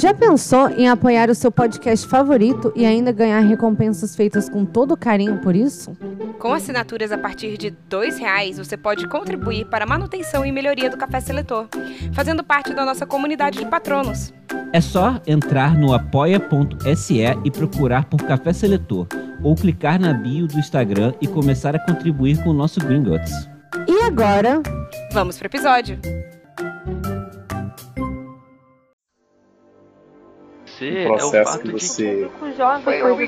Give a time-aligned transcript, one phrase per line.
[0.00, 4.96] Já pensou em apoiar o seu podcast favorito e ainda ganhar recompensas feitas com todo
[4.96, 5.94] carinho por isso?
[6.38, 10.88] Com assinaturas a partir de R$ reais, você pode contribuir para a manutenção e melhoria
[10.88, 11.68] do Café Seletor,
[12.14, 14.32] fazendo parte da nossa comunidade de patronos.
[14.72, 19.06] É só entrar no apoia.se e procurar por Café Seletor,
[19.42, 23.50] ou clicar na bio do Instagram e começar a contribuir com o nosso Gringotts.
[23.86, 24.62] E agora?
[25.12, 25.98] Vamos pro episódio!
[30.88, 32.30] O processo é o que você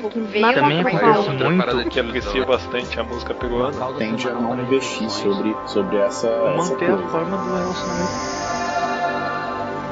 [0.09, 0.19] que
[0.53, 3.93] também acontece muito que aprecia bastante a música peruana.
[3.93, 8.11] Tende a não investir sobre, sobre essa manter essa a forma do relacionamento.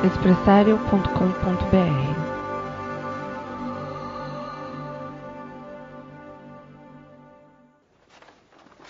[0.07, 2.21] Expressario.com.br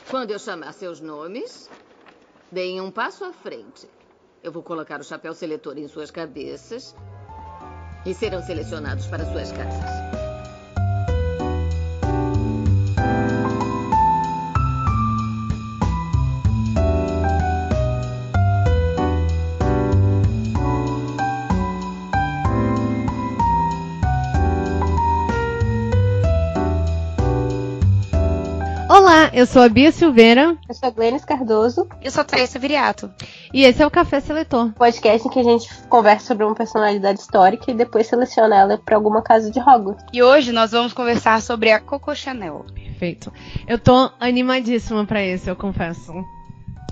[0.09, 1.69] Quando eu chamar seus nomes,
[2.51, 3.89] deem um passo à frente.
[4.43, 6.95] Eu vou colocar o chapéu seletor em suas cabeças
[8.05, 10.20] e serão selecionados para suas casas.
[28.91, 30.57] Olá, eu sou a Bia Silveira.
[30.67, 31.87] Eu sou a Glennis Cardoso.
[32.01, 33.09] Eu sou a Thaisa Viriato.
[33.53, 34.73] E esse é o Café Seletor.
[34.73, 38.97] Podcast em que a gente conversa sobre uma personalidade histórica e depois seleciona ela para
[38.97, 40.03] alguma casa de Hogwarts.
[40.11, 42.65] E hoje nós vamos conversar sobre a Coco Chanel.
[42.75, 43.31] Perfeito.
[43.65, 46.11] Eu tô animadíssima para esse, eu confesso.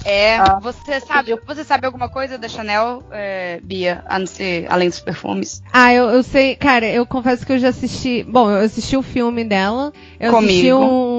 [0.06, 4.04] É, ah, você sabe, você sabe alguma coisa da Chanel, é, Bia,
[4.70, 5.62] além dos perfumes?
[5.74, 8.24] Ah, eu, eu sei, cara, eu confesso que eu já assisti.
[8.24, 9.92] Bom, eu assisti o filme dela.
[10.18, 10.50] Eu Comigo.
[10.50, 11.19] assisti um.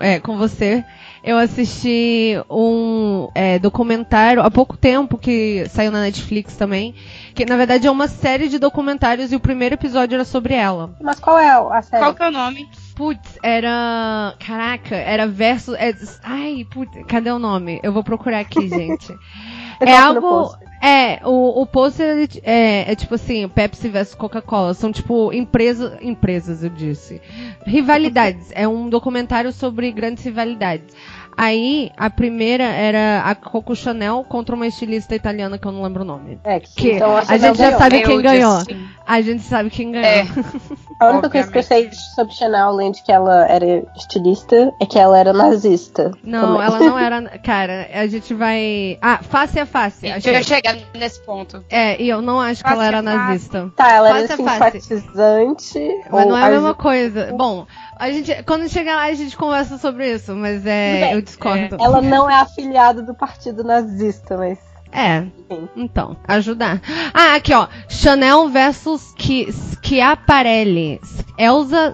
[0.00, 0.84] É, com você.
[1.22, 6.94] Eu assisti um é, documentário há pouco tempo que saiu na Netflix também.
[7.34, 10.96] Que na verdade é uma série de documentários e o primeiro episódio era sobre ela.
[11.00, 12.02] Mas qual é a série?
[12.02, 12.68] Qual que é o nome?
[12.94, 14.34] Putz, era.
[14.38, 15.74] Caraca, era verso.
[15.74, 15.94] É...
[16.22, 17.80] Ai, putz, cadê o nome?
[17.82, 19.12] Eu vou procurar aqui, gente.
[19.80, 20.56] é algo.
[20.80, 24.74] É, o, o pôster é, é, tipo assim, Pepsi versus Coca-Cola.
[24.74, 27.20] São tipo empresa, empresas, eu disse.
[27.66, 28.50] Rivalidades.
[28.52, 30.94] É um documentário sobre grandes rivalidades.
[31.40, 36.02] Aí, a primeira era a Coco Chanel contra uma estilista italiana que eu não lembro
[36.02, 36.40] o nome.
[36.42, 37.78] É, que, que então a gente já ganhou.
[37.78, 38.62] sabe quem ganhou.
[39.06, 40.04] A gente sabe quem ganhou.
[40.04, 40.26] É.
[41.00, 44.84] A única coisa que eu sei sobre Chanel, além de que ela era estilista, é
[44.84, 46.10] que ela era nazista.
[46.24, 46.66] Não, também.
[46.66, 47.22] ela não era.
[47.38, 48.98] Cara, a gente vai.
[49.00, 50.06] Ah, face a face.
[50.10, 50.32] A achei.
[50.32, 51.64] gente vai chegar nesse ponto.
[51.70, 53.16] É, e eu não acho que Face ela era a face.
[53.16, 53.72] nazista.
[53.76, 54.80] Tá, ela era Face a face.
[54.80, 55.88] simpatizante.
[56.10, 57.32] Mas não é a mesma coisa.
[57.32, 57.64] Bom,
[57.98, 61.12] a gente, quando chegar lá a gente conversa sobre isso, mas é, bem.
[61.12, 61.76] eu discordo.
[61.80, 64.58] Ela não é afiliada do partido nazista, mas.
[64.90, 65.20] É,
[65.50, 65.68] Sim.
[65.76, 66.80] então, ajudar.
[67.12, 71.00] Ah, aqui ó, Chanel versus Chi- Schiaparelli.
[71.36, 71.92] Elsa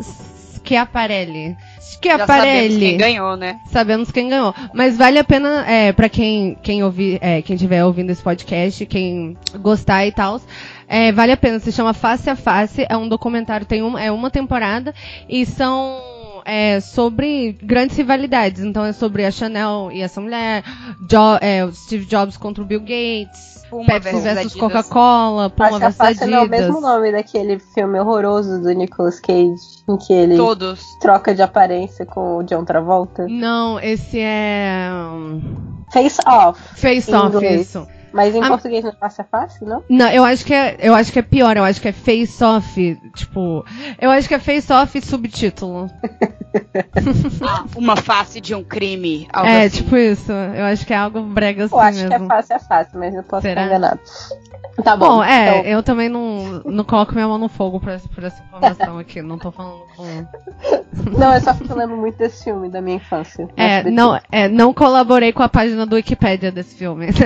[0.64, 1.56] Schiaparelli.
[2.02, 2.96] Já sabemos quem Schiaparelli.
[2.96, 3.58] ganhou, né?
[3.70, 4.54] Sabemos quem ganhou.
[4.72, 8.84] Mas vale a pena, é, para quem, quem ouvir, é, quem estiver ouvindo esse podcast,
[8.86, 10.40] quem gostar e tal,
[10.88, 11.58] é, vale a pena.
[11.60, 14.94] Se chama Face a Face, é um documentário, tem uma, é uma temporada,
[15.28, 15.98] e são
[16.44, 18.62] é, sobre grandes rivalidades.
[18.62, 20.62] Então é sobre a Chanel e essa mulher,
[21.08, 24.60] Jo- é, Steve Jobs contra o Bill Gates, Puma Pepsi versus versus Adidas.
[24.60, 26.82] Coca-Cola, Puma Face a versus face não é o mesmo Adidas.
[26.82, 30.80] nome daquele filme horroroso do Nicolas Cage, em que ele Todos.
[31.00, 33.26] troca de aparência com o John Travolta.
[33.28, 34.88] Não, esse é.
[34.92, 36.60] hum, Face Off.
[36.80, 37.60] Face Off, inglês.
[37.62, 37.86] isso.
[38.14, 38.46] Mas em Ah.
[38.48, 39.82] português não é face a face, não?
[39.90, 42.44] Não, eu acho que é, eu acho que é pior, eu acho que é face
[42.44, 43.64] off, tipo,
[44.00, 45.90] eu acho que é face off subtítulo.
[47.76, 49.26] Uma face de um crime.
[49.32, 49.82] Algo é, assim.
[49.82, 50.30] tipo isso.
[50.32, 52.08] Eu acho que é algo brega assim Eu acho mesmo.
[52.10, 53.62] que é face a face, mas eu posso Será?
[53.64, 54.00] estar enganado.
[54.82, 55.06] Tá bom.
[55.16, 58.22] Bom, é, então- eu também não, não coloco minha mão no fogo por essa, por
[58.24, 59.22] essa informação aqui.
[59.22, 60.26] Não tô falando com.
[61.18, 63.48] Não, é só porque eu lembro muito desse filme da minha infância.
[63.56, 67.08] É, não, é, não colaborei com a página do Wikipedia desse filme.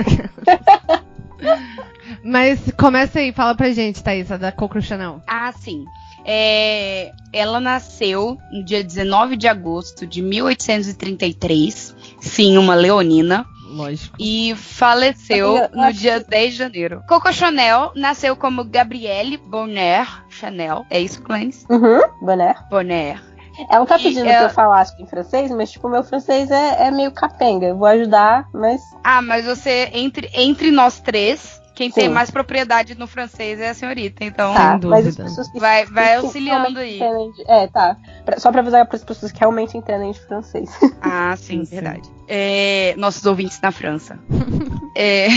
[2.23, 5.21] Mas começa aí, fala pra gente, Thaís, a da Coco Chanel.
[5.27, 5.85] Ah, sim.
[6.25, 11.95] É, ela nasceu no dia 19 de agosto de 1833.
[12.19, 13.45] Sim, uma leonina.
[13.69, 14.15] Lógico.
[14.19, 17.03] E faleceu Eu no dia 10 de janeiro.
[17.07, 20.85] Coco Chanel nasceu como Gabrielle Bonner Chanel.
[20.89, 21.65] É isso, Clães?
[21.69, 22.55] Uhum, Bonner.
[22.69, 23.21] Bonner.
[23.69, 26.87] Ela tá E pedindo ela- que eu falasse em francês, mas tipo, meu francês é,
[26.87, 27.67] é meio capenga.
[27.67, 28.81] Eu vou ajudar, mas.
[29.03, 32.13] Ah, mas você, entre, entre nós três, quem tem Sim.
[32.13, 34.21] mais propriedade no francês é a senhorita.
[34.25, 36.97] Então, tá, Sem mas as pessoas que vai, vai auxiliando aí.
[36.97, 37.95] entendem É, tá.
[38.25, 40.69] Pra- só pra avisar para as pessoas que realmente entendem de francês.
[41.01, 41.75] Ah, sim, Sim.
[41.75, 42.01] verdade.
[42.27, 44.19] É, nossos ouvintes na França.
[44.97, 45.27] É,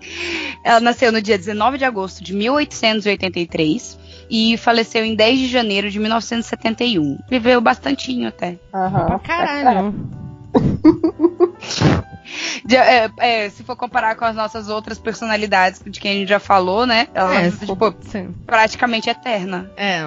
[0.64, 3.98] ela nasceu no dia 19 de agosto de 1883
[4.30, 7.18] e faleceu em 10 de janeiro de 1971.
[7.28, 8.56] Viveu bastantinho até.
[8.72, 9.04] Aham.
[9.06, 9.94] Pra caralho.
[12.64, 16.28] De- é, é, se for comparar com as nossas outras personalidades de quem a gente
[16.28, 17.08] já falou, né?
[17.14, 18.34] Ela É, tipo, sim.
[18.46, 19.70] praticamente eterna.
[19.76, 20.02] É.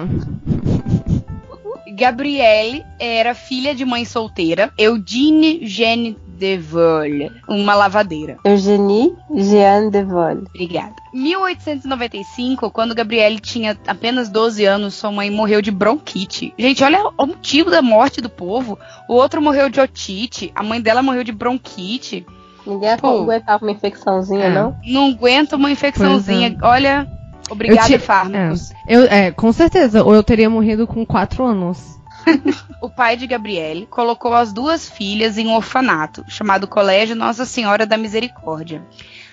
[1.94, 8.38] Gabrielle era filha de mãe solteira, Eugene Jeanne Devol, uma lavadeira.
[8.44, 10.44] Eugenie Jeanne de Vol.
[10.54, 10.94] Obrigada.
[11.12, 16.54] 1895, quando Gabrielle tinha apenas 12 anos, sua mãe morreu de bronquite.
[16.58, 18.78] Gente, olha o motivo da morte do povo.
[19.08, 22.24] O outro morreu de otite, a mãe dela morreu de bronquite.
[22.66, 23.22] Ninguém Pô.
[23.22, 24.50] aguentava uma infecçãozinha, É.
[24.54, 24.76] não?
[24.86, 26.56] Não aguenta uma infecçãozinha.
[26.62, 27.06] Olha,
[27.50, 28.72] obrigada, Eu te- fármacos.
[28.86, 30.04] Eu, é, com certeza.
[30.04, 31.98] Ou eu teria morrido com 4 anos.
[32.80, 37.84] O pai de Gabriele colocou as duas filhas em um orfanato, chamado Colégio Nossa Senhora
[37.84, 38.86] da Misericórdia.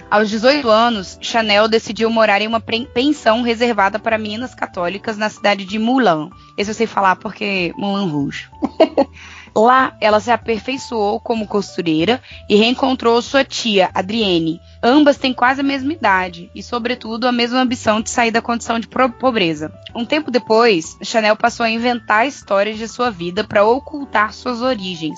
[0.09, 5.63] Aos 18 anos, Chanel decidiu morar em uma pensão reservada para meninas católicas na cidade
[5.63, 6.29] de Moulin.
[6.57, 8.49] Esse eu sei falar porque Moulin Rouge.
[9.57, 14.59] Lá, ela se aperfeiçoou como costureira e reencontrou sua tia, Adrienne.
[14.83, 18.77] Ambas têm quase a mesma idade e, sobretudo, a mesma ambição de sair da condição
[18.79, 19.73] de pobreza.
[19.95, 25.17] Um tempo depois, Chanel passou a inventar histórias de sua vida para ocultar suas origens.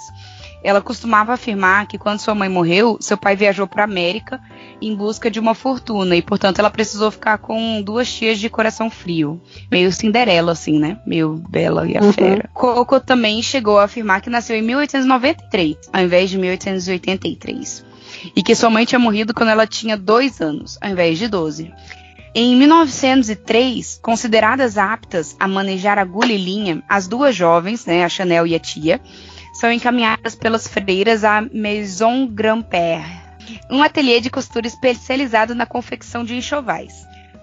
[0.64, 4.42] Ela costumava afirmar que quando sua mãe morreu, seu pai viajou para a América
[4.82, 8.90] em busca de uma fortuna e, portanto, ela precisou ficar com duas tias de coração
[8.90, 9.40] frio.
[9.72, 11.00] Meio Cinderela, assim, né?
[11.06, 12.12] Meio Bela e a Uhum.
[12.12, 12.50] Fera.
[12.54, 17.86] Coco também chegou a afirmar que nasceu em 1893, ao invés de 1883.
[18.36, 21.72] E que sua mãe tinha morrido quando ela tinha dois anos, ao invés de 12.
[22.34, 28.46] Em 1903, consideradas aptas a manejar agulha e linha, as duas jovens, né, a Chanel
[28.46, 29.02] e a tia,
[29.60, 33.06] são encaminhadas pelas freiras à Maison Grand-Père,
[33.72, 36.94] um ateliê de costura especializado na confecção de enxovais.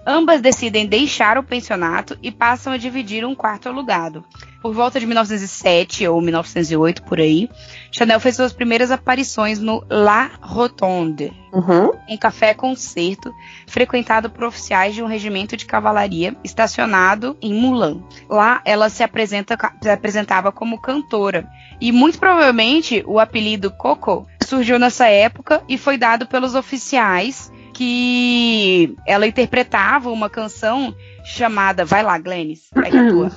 [0.05, 4.23] Ambas decidem deixar o pensionato e passam a dividir um quarto alugado.
[4.61, 7.49] Por volta de 1907 ou 1908, por aí,
[7.91, 11.91] Chanel fez suas primeiras aparições no La Rotonde, Uhum.
[12.09, 13.33] um café-concerto
[13.67, 18.03] frequentado por oficiais de um regimento de cavalaria estacionado em Moulin.
[18.29, 21.47] Lá ela se, apresenta- se apresentava como cantora
[21.79, 28.95] e muito provavelmente o apelido Coco surgiu nessa época e foi dado pelos oficiais que
[29.05, 30.95] ela interpretava uma canção
[31.25, 33.31] chamada Vai lá, Glennis, pega a tua.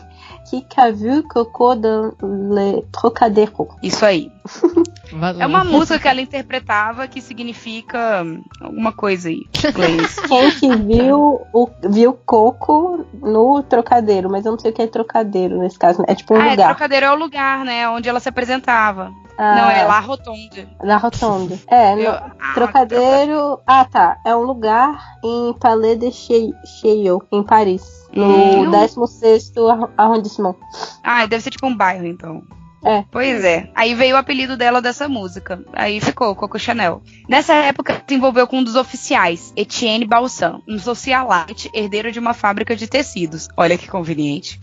[0.48, 3.68] Qui qu'a vu Coco dans le Trocadero?
[3.82, 4.30] Isso aí.
[5.12, 5.42] Valeu.
[5.42, 8.24] É uma música que ela interpretava que significa
[8.60, 9.46] alguma coisa aí.
[10.28, 14.86] Quem que viu o viu Coco no Trocadeiro, mas eu não sei o que é
[14.86, 16.02] Trocadeiro nesse caso.
[16.06, 16.68] É tipo um ah, é, lugar.
[16.68, 17.88] Trocadeiro é o lugar, né?
[17.88, 19.10] Onde ela se apresentava.
[19.40, 20.68] Ah, Não, é La Rotonde.
[20.82, 21.58] Na Rotonda.
[21.68, 23.60] É, no- Eu- ah, Trocadeiro.
[23.66, 24.18] Ah, tá.
[24.26, 27.82] É um lugar em Palais de Chaillot, em Paris.
[28.12, 28.24] No
[28.64, 28.70] Hum.
[28.70, 30.56] 16 arro- arrondissement.
[31.04, 32.42] Ah, deve ser tipo um bairro, então.
[32.88, 33.04] É.
[33.10, 33.68] Pois é.
[33.74, 35.62] Aí veio o apelido dela dessa música.
[35.74, 37.02] Aí ficou, Coco Chanel.
[37.28, 42.32] Nessa época, se envolveu com um dos oficiais, Etienne Balsan, um socialite, herdeiro de uma
[42.32, 43.48] fábrica de tecidos.
[43.56, 44.58] Olha que conveniente.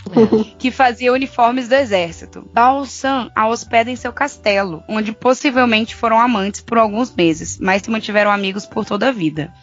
[0.57, 2.50] que fazia uniformes do exército.
[2.51, 7.92] Balsan a hospeda em seu castelo, onde possivelmente foram amantes por alguns meses, mas se
[7.92, 9.54] mantiveram amigos por toda a vida.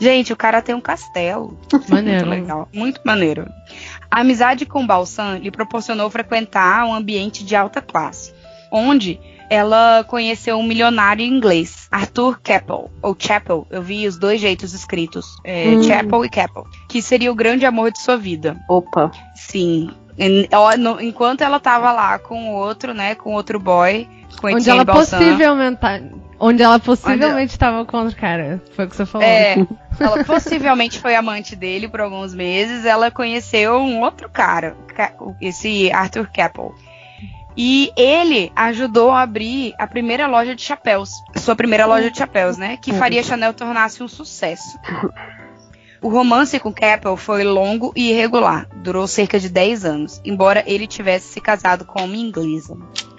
[0.00, 1.58] Gente, o cara tem um castelo.
[1.88, 2.26] Maneiro.
[2.26, 3.48] Muito legal, muito maneiro.
[4.10, 8.32] A amizade com Balsan lhe proporcionou frequentar um ambiente de alta classe,
[8.72, 14.74] onde ela conheceu um milionário inglês, Arthur Capel, ou Chapel, eu vi os dois jeitos
[14.74, 15.82] escritos, é, Hum.
[15.82, 18.58] Chapel e Capel, que seria o grande amor de sua vida.
[18.68, 19.10] Opa.
[19.34, 19.90] Sim.
[21.00, 24.06] Enquanto ela tava lá com o outro, né, com outro boy,
[24.40, 25.18] com Onde Etienne ela Balsan.
[25.18, 26.00] possivelmente tá-
[26.40, 28.62] Onde ela possivelmente estava com outro cara.
[28.76, 29.26] Foi o que você falou.
[29.26, 29.56] É,
[29.98, 32.84] ela possivelmente foi amante dele por alguns meses.
[32.84, 36.72] Ela conheceu um outro cara, ca- esse Arthur Capel.
[37.56, 41.10] E ele ajudou a abrir a primeira loja de chapéus.
[41.36, 42.76] Sua primeira loja de chapéus, né?
[42.80, 44.78] Que faria Chanel tornar-se um sucesso.
[46.00, 48.68] O romance com Capel foi longo e irregular.
[48.76, 52.76] Durou cerca de 10 anos, embora ele tivesse se casado com uma inglesa.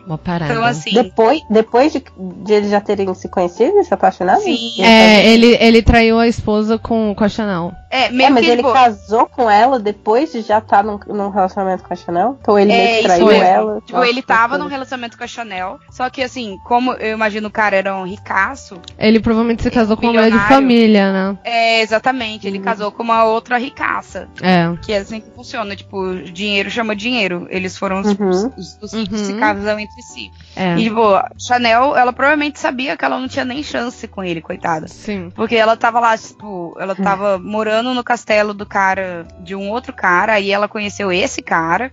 [0.09, 0.51] Uma parada.
[0.51, 4.41] Então, assim, Depois, depois de, de eles já terem se conhecido e se apaixonado?
[4.41, 4.83] Sim.
[4.83, 7.71] É, ele, ele traiu a esposa com, com a Chanel.
[7.89, 10.99] É, meio É, mas que ele tipo, casou com ela depois de já estar num,
[11.07, 12.37] num relacionamento com a Chanel?
[12.41, 13.81] Então ele É, meio que isso traiu ela?
[13.81, 15.79] Tipo, Nossa, ele tava num relacionamento com a Chanel.
[15.89, 18.79] Só que, assim, como eu imagino o cara era um ricaço.
[18.97, 21.37] Ele provavelmente se casou com uma mulher de família, né?
[21.43, 22.47] É, exatamente.
[22.47, 24.27] Ele casou com uma outra ricaça.
[24.41, 24.69] É.
[24.81, 25.75] Que é assim que funciona.
[25.75, 27.47] Tipo, dinheiro chama dinheiro.
[27.49, 28.51] Eles foram os, Uhum.
[28.57, 29.05] os, os Uhum.
[29.05, 30.31] que se casam entre si.
[30.55, 30.75] É.
[30.77, 31.01] E, tipo,
[31.37, 34.87] Chanel, ela provavelmente sabia que ela não tinha nem chance com ele, coitada.
[34.87, 35.31] Sim.
[35.35, 39.69] Porque ela tava lá, tipo, ela tava morando morando no castelo do cara, de um
[39.69, 41.91] outro cara, aí ela conheceu esse cara.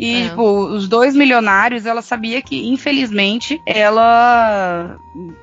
[0.00, 0.28] E, é.
[0.30, 4.96] tipo, os dois milionários, ela sabia que, infelizmente, ela.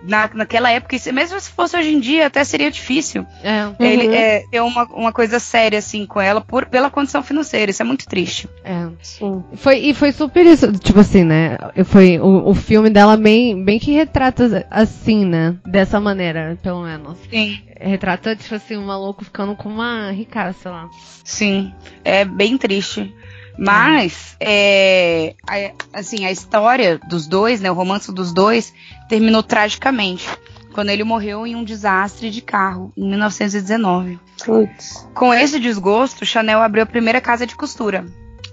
[0.04, 3.26] Na, naquela época, mesmo se fosse hoje em dia, até seria difícil.
[3.44, 3.66] É.
[3.66, 3.76] Uhum.
[3.80, 7.70] Ele é, ter uma, uma coisa séria, assim, com ela, por, pela condição financeira.
[7.70, 8.50] Isso é muito triste.
[8.64, 8.88] É.
[9.02, 9.44] Sim.
[9.54, 11.58] Foi, e foi super isso, tipo assim, né?
[11.86, 15.56] Foi o, o filme dela bem, bem que retrata assim, né?
[15.66, 17.18] Dessa maneira, pelo menos.
[17.30, 17.60] Sim.
[17.80, 20.90] Retrata, tipo assim, um maluco ficando com uma ricaça sei lá.
[21.24, 21.74] Sim.
[22.04, 23.14] É bem triste.
[23.58, 28.74] Mas, é, a, assim, a história dos dois, né, o romance dos dois,
[29.10, 30.28] terminou tragicamente.
[30.74, 34.20] Quando ele morreu em um desastre de carro, em 1919.
[34.46, 35.10] Putz.
[35.14, 38.06] Com esse desgosto, Chanel abriu a primeira casa de costura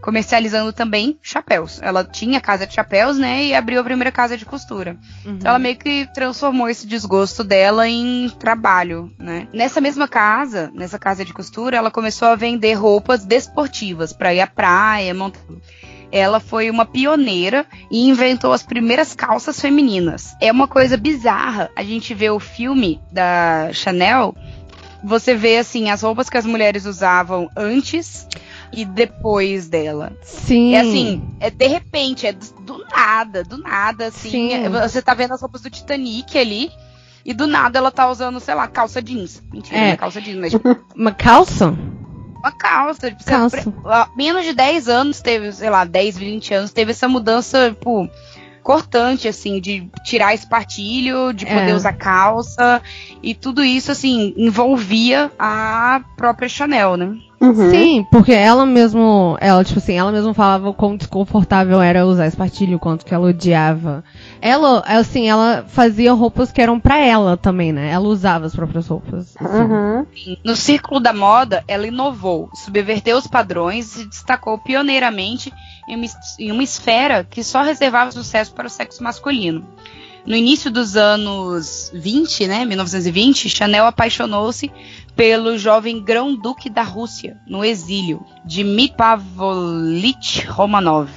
[0.05, 1.81] comercializando também chapéus.
[1.81, 3.43] Ela tinha casa de chapéus, né?
[3.43, 4.99] E abriu a primeira casa de costura.
[5.25, 5.37] Uhum.
[5.37, 9.49] Então ela meio que transformou esse desgosto dela em trabalho, né?
[9.51, 14.43] Nessa mesma casa, nessa casa de costura, ela começou a vender roupas desportivas para ir
[14.43, 15.41] à praia, montar
[16.13, 20.37] ela foi uma pioneira e inventou as primeiras calças femininas.
[20.41, 24.37] É uma coisa bizarra a gente ver o filme da Chanel.
[25.03, 28.29] Você vê assim as roupas que as mulheres usavam antes
[28.77, 30.17] e depois dela.
[30.23, 30.75] Sim.
[30.75, 34.31] É assim, é de repente, é do nada, do nada, assim.
[34.31, 34.53] Sim.
[34.53, 36.71] É, você tá vendo as roupas do Titanic ali.
[37.25, 39.43] E do nada ela tá usando, sei lá, calça jeans.
[39.51, 39.97] Mentira, é.
[39.97, 41.75] calça jeans, mas tipo, Uma calça?
[42.37, 43.11] Uma calça.
[43.11, 43.73] Tipo, calça.
[44.15, 48.11] Menos de 10 anos teve, sei lá, 10, 20 anos, teve essa mudança, tipo,
[48.63, 51.75] cortante, assim, de tirar espartilho, de poder é.
[51.75, 52.83] usar calça.
[53.23, 57.17] E tudo isso, assim, envolvia a própria Chanel, né?
[57.45, 57.71] Uhum.
[57.71, 62.27] Sim, porque ela mesmo, ela, tipo assim, ela mesmo falava o quão desconfortável era usar
[62.27, 64.03] espartilho, o quanto que ela odiava.
[64.41, 67.91] Ela, assim, ela fazia roupas que eram para ela também, né?
[67.91, 69.35] Ela usava as próprias roupas.
[69.39, 69.63] Assim.
[69.63, 70.07] Uhum.
[70.43, 75.53] No círculo da moda, ela inovou, subverteu os padrões e se destacou pioneiramente
[75.87, 76.07] em uma,
[76.39, 79.65] em uma esfera que só reservava sucesso para o sexo masculino.
[80.27, 84.73] No início dos anos 20, né, 1920, Chanel apaixonou-se
[85.17, 91.11] pelo jovem grão-duque da Rússia, no exílio, Dmitry Pavlovich Romanov.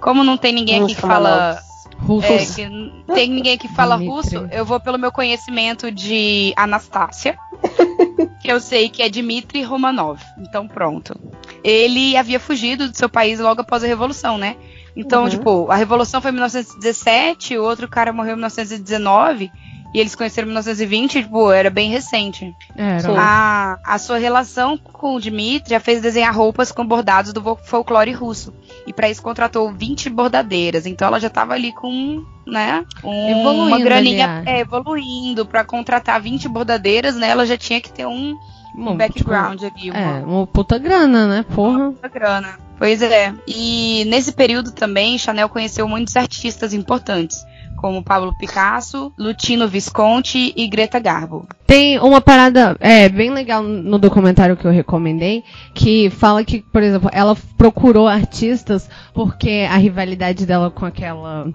[0.00, 1.58] Como não tem ninguém aqui que fala
[1.98, 7.36] russo, é, que tem ninguém que fala russo, eu vou pelo meu conhecimento de Anastácia,
[8.40, 10.20] que eu sei que é Dmitry Romanov.
[10.38, 11.18] Então pronto.
[11.64, 14.56] Ele havia fugido do seu país logo após a revolução, né?
[14.94, 15.28] Então, uhum.
[15.28, 19.50] tipo, a revolução foi em 1917, o outro cara morreu em 1919
[19.92, 22.54] e eles conheceram em 1920, tipo, era bem recente.
[22.76, 23.14] Era.
[23.18, 28.12] A, a sua relação com o Dmitry já fez desenhar roupas com bordados do folclore
[28.12, 28.52] russo.
[28.86, 30.84] E para isso contratou 20 bordadeiras.
[30.84, 36.48] Então ela já tava ali com, né, um, uma graninha é, evoluindo para contratar 20
[36.48, 37.30] bordadeiras, né?
[37.30, 38.36] Ela já tinha que ter um,
[38.76, 39.90] um background ali.
[39.90, 41.46] Uma, é, uma puta grana, né?
[41.54, 41.78] Porra.
[41.78, 42.58] Uma puta grana.
[42.78, 43.34] Pois é.
[43.46, 47.42] E nesse período também, Chanel conheceu muitos artistas importantes
[47.78, 51.46] como Pablo Picasso, Lutino Visconti e Greta Garbo.
[51.66, 55.44] Tem uma parada é, bem legal no documentário que eu recomendei,
[55.74, 61.48] que fala que, por exemplo, ela procurou artistas porque a rivalidade dela com aquela.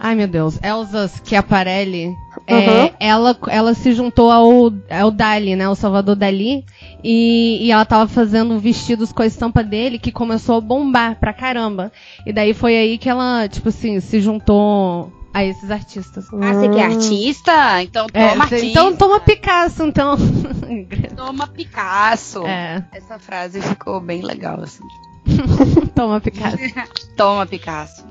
[0.00, 2.14] Ai meu Deus, Elsa Schiaparelli,
[2.46, 2.90] é, uhum.
[3.00, 5.68] ela, ela se juntou ao, ao Dali, né?
[5.68, 6.64] O Salvador Dali.
[7.02, 11.32] E, e ela tava fazendo vestidos com a estampa dele que começou a bombar pra
[11.32, 11.90] caramba.
[12.24, 16.26] E daí foi aí que ela, tipo assim, se juntou a esses artistas.
[16.32, 17.82] Ah, você quer artista?
[17.82, 18.66] Então é, toma é, artista.
[18.66, 20.16] Então toma Picasso, então.
[21.16, 22.46] toma Picasso.
[22.46, 22.84] É.
[22.92, 24.84] Essa frase ficou bem legal, assim.
[25.94, 26.56] toma Picasso.
[27.16, 28.06] toma Picasso.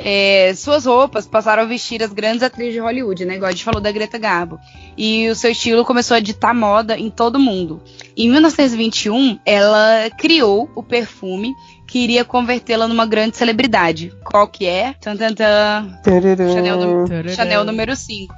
[0.00, 3.34] É, suas roupas passaram a vestir as grandes atrizes de Hollywood, né?
[3.34, 4.56] Igual a gente falou da Greta Garbo.
[4.96, 7.82] E o seu estilo começou a ditar moda em todo mundo.
[8.16, 11.52] Em 1921, ela criou o perfume
[11.88, 14.14] que iria convertê-la numa grande celebridade.
[14.22, 14.94] Qual que é?
[15.00, 15.98] Tan, tan, tan.
[16.04, 18.34] Chanel, Chanel número 5.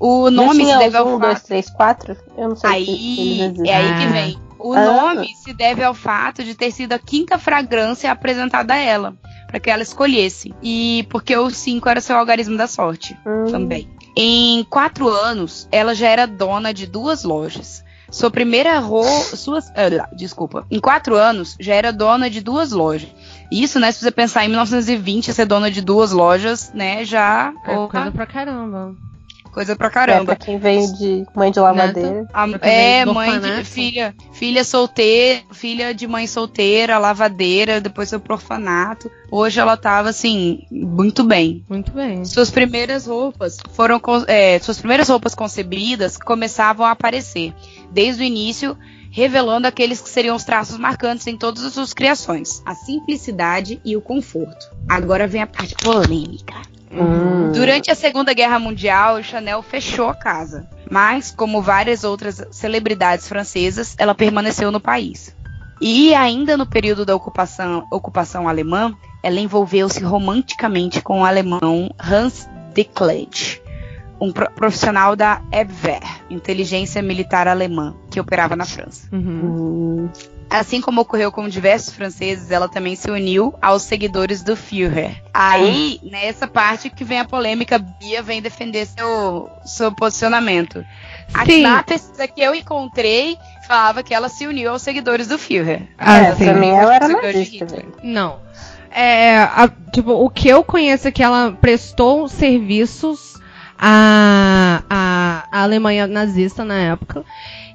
[0.00, 1.20] O nome se deve ao um, fato...
[1.20, 2.16] dois, três, quatro?
[2.36, 2.70] Eu não sei.
[2.70, 4.38] Aí, é aí que vem.
[4.58, 4.84] O ah.
[4.84, 9.14] nome se deve ao fato de ter sido a quinta fragrância apresentada a ela
[9.46, 10.54] para que ela escolhesse.
[10.62, 13.50] E porque o 5 era seu algarismo da sorte hum.
[13.50, 13.88] também.
[14.16, 17.84] Em quatro anos, ela já era dona de duas lojas.
[18.12, 19.02] Sua primeira ro...
[19.02, 19.68] Suas...
[19.68, 20.66] Uh, desculpa.
[20.70, 23.08] Em quatro anos, já era dona de duas lojas.
[23.50, 23.90] Isso, né?
[23.90, 27.04] Se você pensar em 1920, ser dona de duas lojas, né?
[27.04, 27.52] Já.
[27.64, 28.94] É coisa pra caramba.
[29.52, 30.32] Coisa pra caramba.
[30.32, 32.26] É, pra quem veio de mãe de lavadeira.
[32.32, 38.34] A, é, mãe de filha, filha solteira, filha de mãe solteira, lavadeira, depois foi pro
[38.34, 39.10] orfanato.
[39.30, 41.62] Hoje ela tava assim, muito bem.
[41.68, 42.24] Muito bem.
[42.24, 47.52] Suas primeiras roupas foram é, suas primeiras roupas concebidas começavam a aparecer.
[47.90, 48.74] Desde o início,
[49.12, 53.96] revelando aqueles que seriam os traços marcantes em todas as suas criações: a simplicidade e
[53.96, 54.74] o conforto.
[54.88, 56.54] Agora vem a parte polêmica.
[56.90, 57.52] Hum.
[57.52, 63.94] Durante a Segunda Guerra Mundial, Chanel fechou a casa, mas, como várias outras celebridades francesas,
[63.98, 65.34] ela permaneceu no país.
[65.80, 72.48] E ainda no período da ocupação, ocupação alemã, ela envolveu-se romanticamente com o alemão Hans
[72.74, 73.61] Declet,
[74.22, 76.00] um profissional da Abwehr,
[76.30, 79.08] inteligência militar alemã, que operava na França.
[79.10, 80.08] Uhum.
[80.48, 85.20] Assim como ocorreu com diversos franceses, ela também se uniu aos seguidores do Führer.
[85.34, 90.84] Aí, nessa parte que vem a polêmica, Bia vem defender seu, seu posicionamento.
[91.34, 93.36] Aqui na pesquisa que eu encontrei,
[93.66, 95.88] falava que ela se uniu aos seguidores do Führer.
[95.98, 96.44] Ah, é, sim.
[96.44, 97.66] Também ela era nazista.
[98.04, 98.38] Não.
[98.94, 103.31] É, a, tipo, o que eu conheço é que ela prestou serviços
[103.84, 107.24] à, à, à Alemanha nazista na época.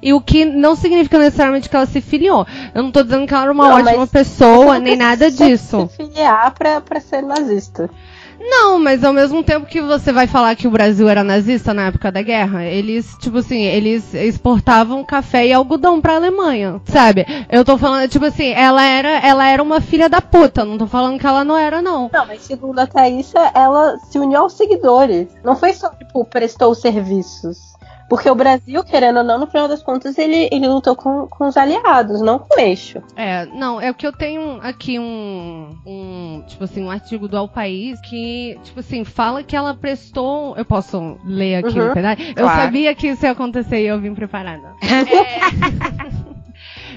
[0.00, 2.46] E o que não significa necessariamente que ela se filiou.
[2.74, 5.90] Eu não tô dizendo que ela era uma não, ótima pessoa, nem nada disso.
[5.90, 7.90] Se filiar pra, pra ser nazista.
[8.40, 11.86] Não, mas ao mesmo tempo que você vai falar que o Brasil era nazista na
[11.86, 17.26] época da guerra, eles, tipo assim, eles exportavam café e algodão pra Alemanha, sabe?
[17.50, 20.86] Eu tô falando, tipo assim, ela era, ela era uma filha da puta, não tô
[20.86, 22.10] falando que ela não era, não.
[22.12, 25.28] Não, mas segundo a Thaísa, ela se uniu aos seguidores.
[25.44, 27.77] Não foi só, tipo, prestou serviços.
[28.08, 31.46] Porque o Brasil, querendo ou não, no final das contas, ele, ele lutou com, com
[31.46, 33.02] os aliados, não com o eixo.
[33.14, 37.48] É, não, é que eu tenho aqui um, um, tipo assim, um artigo do Al
[37.48, 40.56] País que, tipo assim, fala que ela prestou.
[40.56, 41.90] Eu posso ler aqui uhum.
[41.90, 42.22] um pedaço?
[42.22, 42.62] Eu claro.
[42.62, 44.72] sabia que isso ia acontecer e eu vim preparada.
[44.82, 46.08] É.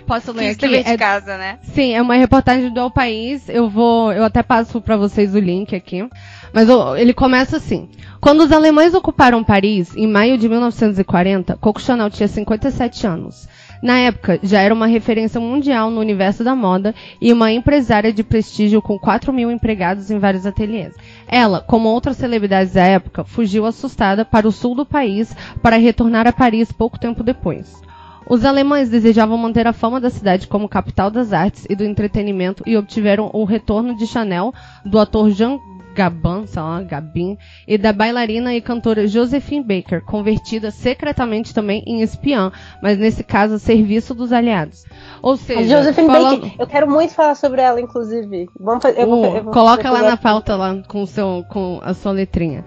[0.05, 0.75] Posso ler aqui?
[0.75, 1.59] É de casa, né?
[1.61, 3.47] Sim, é uma reportagem do Al País.
[3.47, 6.07] Eu vou, eu até passo para vocês o link aqui.
[6.53, 6.67] Mas
[6.97, 7.89] ele começa assim:
[8.19, 13.47] quando os alemães ocuparam Paris, em maio de 1940, Coco Chanel tinha 57 anos.
[13.81, 18.23] Na época, já era uma referência mundial no universo da moda e uma empresária de
[18.23, 20.93] prestígio com 4 mil empregados em vários ateliês.
[21.27, 26.27] Ela, como outras celebridades da época, fugiu assustada para o sul do país para retornar
[26.27, 27.81] a Paris pouco tempo depois.
[28.29, 32.63] Os alemães desejavam manter a fama da cidade como capital das artes e do entretenimento
[32.67, 34.53] e obtiveram o retorno de Chanel
[34.85, 35.57] do ator Jean
[35.93, 42.01] Gaban, sei lá, Gabin, e da bailarina e cantora Josephine Baker, convertida secretamente também em
[42.01, 42.51] espiã,
[42.81, 44.85] mas nesse caso a serviço dos aliados.
[45.21, 46.41] Ou seja, Josephine falando...
[46.41, 48.49] Baker, eu quero muito falar sobre ela, inclusive.
[48.59, 51.93] Vamos fazer, eu vou, eu vou coloca lá na pauta lá com, seu, com a
[51.93, 52.63] sua letrinha.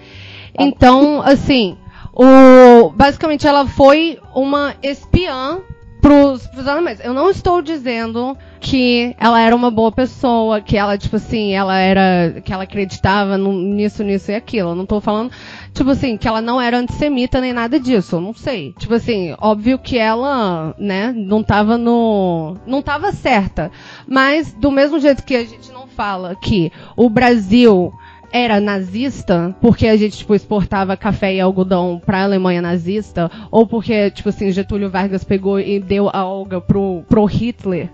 [0.59, 1.77] Então, assim,
[2.13, 5.61] o, basicamente ela foi uma espiã
[6.05, 7.01] pros, pros alemães.
[7.03, 11.79] Eu não estou dizendo que ela era uma boa pessoa, que ela, tipo assim, ela
[11.79, 12.43] era.
[12.43, 14.71] que ela acreditava no, nisso, nisso e aquilo.
[14.71, 15.33] Eu não tô falando,
[15.73, 18.17] tipo assim, que ela não era antissemita nem nada disso.
[18.17, 18.75] Eu não sei.
[18.79, 22.59] Tipo assim, óbvio que ela, né, não tava no.
[22.67, 23.73] não tava certa.
[24.07, 27.95] Mas, do mesmo jeito que a gente não fala que o Brasil
[28.35, 34.11] era nazista, porque a gente, tipo, exportava café e algodão pra Alemanha nazista, ou porque,
[34.11, 37.88] tipo assim, Getúlio Vargas pegou e deu a Olga pro, pro Hitler.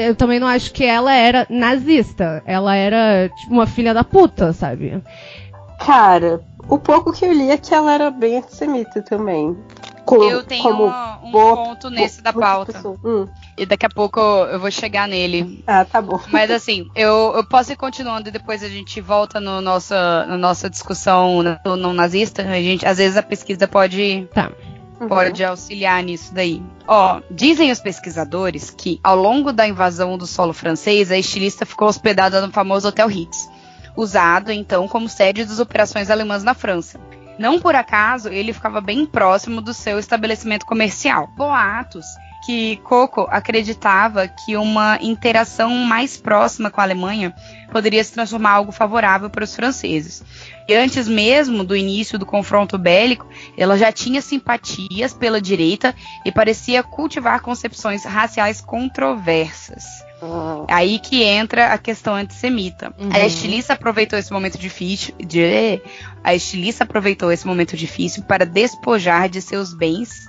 [0.00, 2.42] Eu também não acho que ela era nazista.
[2.46, 5.02] Ela era, tipo, uma filha da puta, sabe?
[5.84, 9.54] Cara, o pouco que eu li é que ela era bem antissemita também.
[10.08, 10.66] Como, eu tenho
[11.22, 12.80] um boa, ponto nesse da pauta.
[13.04, 13.28] Hum.
[13.58, 15.62] E daqui a pouco eu vou chegar nele.
[15.66, 16.18] Ah, tá bom.
[16.32, 20.38] Mas assim, eu, eu posso ir continuando e depois a gente volta no nossa, na
[20.38, 22.42] nossa discussão no, no nazista.
[22.42, 24.26] A gente, às vezes a pesquisa pode.
[24.32, 24.50] Tá.
[25.06, 25.50] Pode uhum.
[25.50, 26.60] auxiliar nisso daí.
[26.86, 31.86] Ó, dizem os pesquisadores que ao longo da invasão do solo francês, a estilista ficou
[31.86, 33.48] hospedada no famoso Hotel Ritz,
[33.96, 36.98] usado então como sede das operações alemãs na França.
[37.38, 41.28] Não por acaso, ele ficava bem próximo do seu estabelecimento comercial.
[41.36, 42.04] Boatos
[42.44, 47.34] que Coco acreditava que uma interação mais próxima com a Alemanha
[47.70, 50.24] poderia se transformar em algo favorável para os franceses.
[50.66, 56.32] E antes mesmo do início do confronto bélico, ela já tinha simpatias pela direita e
[56.32, 60.07] parecia cultivar concepções raciais controversas.
[60.20, 60.66] Uhum.
[60.68, 62.92] Aí que entra a questão antissemita.
[62.98, 63.10] Uhum.
[63.12, 65.80] A estilista aproveitou esse momento difícil de,
[66.24, 70.28] a estilista aproveitou esse momento difícil para despojar de seus bens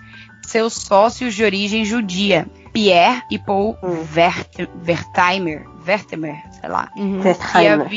[0.50, 4.04] seus sócios de origem judia, Pierre e Paul uhum.
[4.04, 7.20] Vert, Vertheimer, Vertemer, sei lá, uhum.
[7.20, 7.88] Vertheimer,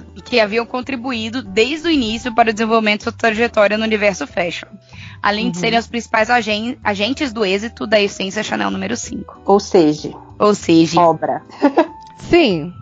[0.24, 4.68] que haviam contribuído desde o início para o desenvolvimento de sua trajetória no universo fashion
[5.22, 5.50] além uhum.
[5.50, 9.40] de serem os principais agen agentes do êxito da essência Chanel número 5.
[9.44, 11.42] Ou seja, ou seja, obra.
[12.30, 12.72] Sim.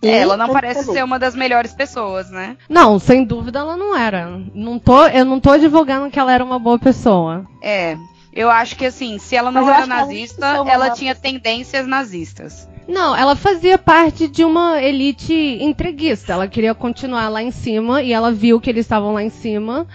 [0.00, 2.56] É, ela não parece ser uma das melhores pessoas, né?
[2.68, 4.40] Não, sem dúvida ela não era.
[4.54, 7.44] Não tô, eu não tô advogando que ela era uma boa pessoa.
[7.62, 7.96] É.
[8.32, 11.86] Eu acho que assim, se ela não Mas era ela nazista, ela uma tinha tendências
[11.86, 12.68] nazistas.
[12.86, 16.32] Não, ela fazia parte de uma elite entreguista.
[16.32, 19.86] Ela queria continuar lá em cima e ela viu que eles estavam lá em cima.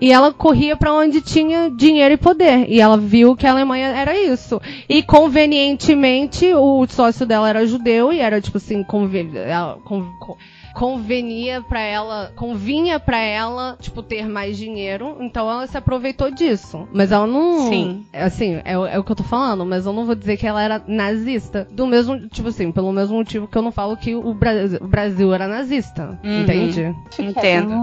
[0.00, 2.70] E ela corria pra onde tinha dinheiro e poder.
[2.70, 4.60] E ela viu que a Alemanha era isso.
[4.88, 9.30] E convenientemente, o sócio dela era judeu e era tipo assim, conven...
[9.36, 10.36] ela- con- con-
[10.78, 15.16] convenia pra ela, convinha pra ela, tipo, ter mais dinheiro.
[15.20, 16.86] Então ela se aproveitou disso.
[16.92, 17.68] Mas ela não.
[17.68, 18.06] Sim.
[18.12, 20.46] Assim, é, o- é o que eu tô falando, mas eu não vou dizer que
[20.46, 21.66] ela era nazista.
[21.70, 24.86] Do mesmo, tipo assim, pelo mesmo motivo que eu não falo que o Brasil, o
[24.86, 26.18] Brasil era nazista.
[26.22, 26.42] Uhum.
[26.42, 26.94] Entende?
[27.18, 27.74] Entendo.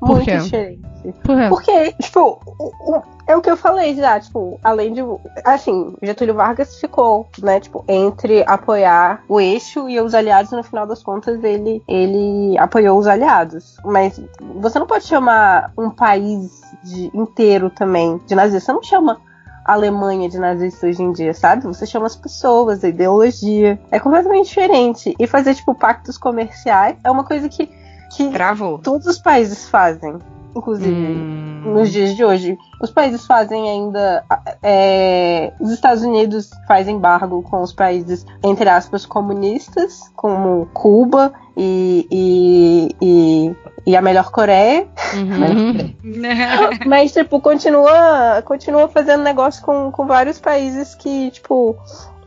[0.00, 0.38] Por Muito quê?
[0.38, 0.80] diferente.
[1.22, 1.48] Por quê?
[1.50, 5.02] Porque, tipo, o- o- é o que eu falei já, tipo, além de.
[5.44, 10.86] Assim, Getúlio Vargas ficou, né, tipo, entre apoiar o eixo e os aliados, no final
[10.86, 13.76] das contas, ele, ele apoiou os aliados.
[13.84, 14.18] Mas
[14.56, 16.50] você não pode chamar um país
[16.82, 18.60] de- inteiro também de nazista.
[18.66, 19.20] Você não chama.
[19.62, 21.62] Alemanha de nazista hoje em dia, sabe?
[21.66, 23.78] Você chama as pessoas, a ideologia.
[23.90, 25.14] É completamente diferente.
[25.18, 27.70] E fazer, tipo, pactos comerciais é uma coisa que,
[28.10, 28.78] que Travou.
[28.78, 30.18] todos os países fazem.
[30.54, 31.62] Inclusive, Hum.
[31.74, 32.58] nos dias de hoje.
[32.82, 34.24] Os países fazem ainda.
[34.60, 42.04] é, os Estados Unidos fazem embargo com os países, entre aspas, comunistas, como Cuba e,
[42.10, 43.56] e, e,
[43.92, 44.88] e a melhor Coreia.
[45.14, 45.94] Uhum.
[46.84, 51.76] Mas, tipo, continua, continua fazendo negócio com, com vários países que, tipo,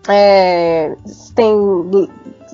[0.08, 0.96] é,
[1.36, 1.54] tem,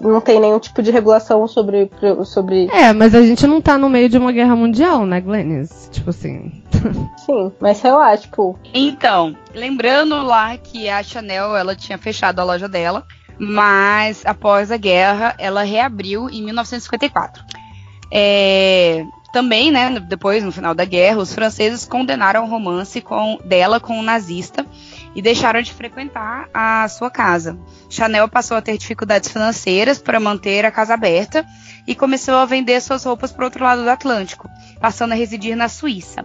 [0.01, 1.89] não tem nenhum tipo de regulação sobre,
[2.25, 2.67] sobre.
[2.71, 5.89] É, mas a gente não tá no meio de uma guerra mundial, né, Glennis?
[5.91, 6.63] Tipo assim.
[7.25, 8.57] Sim, mas sei lá, tipo.
[8.73, 13.05] Então, lembrando lá que a Chanel ela tinha fechado a loja dela,
[13.37, 17.43] mas após a guerra ela reabriu em 1954.
[18.11, 23.79] É, também, né, depois no final da guerra, os franceses condenaram o romance com, dela
[23.79, 24.65] com o nazista
[25.19, 27.59] e deixaram de frequentar a sua casa.
[27.89, 31.45] Chanel passou a ter dificuldades financeiras para manter a casa aberta
[31.85, 35.57] e começou a vender suas roupas para o outro lado do Atlântico, passando a residir
[35.57, 36.23] na Suíça.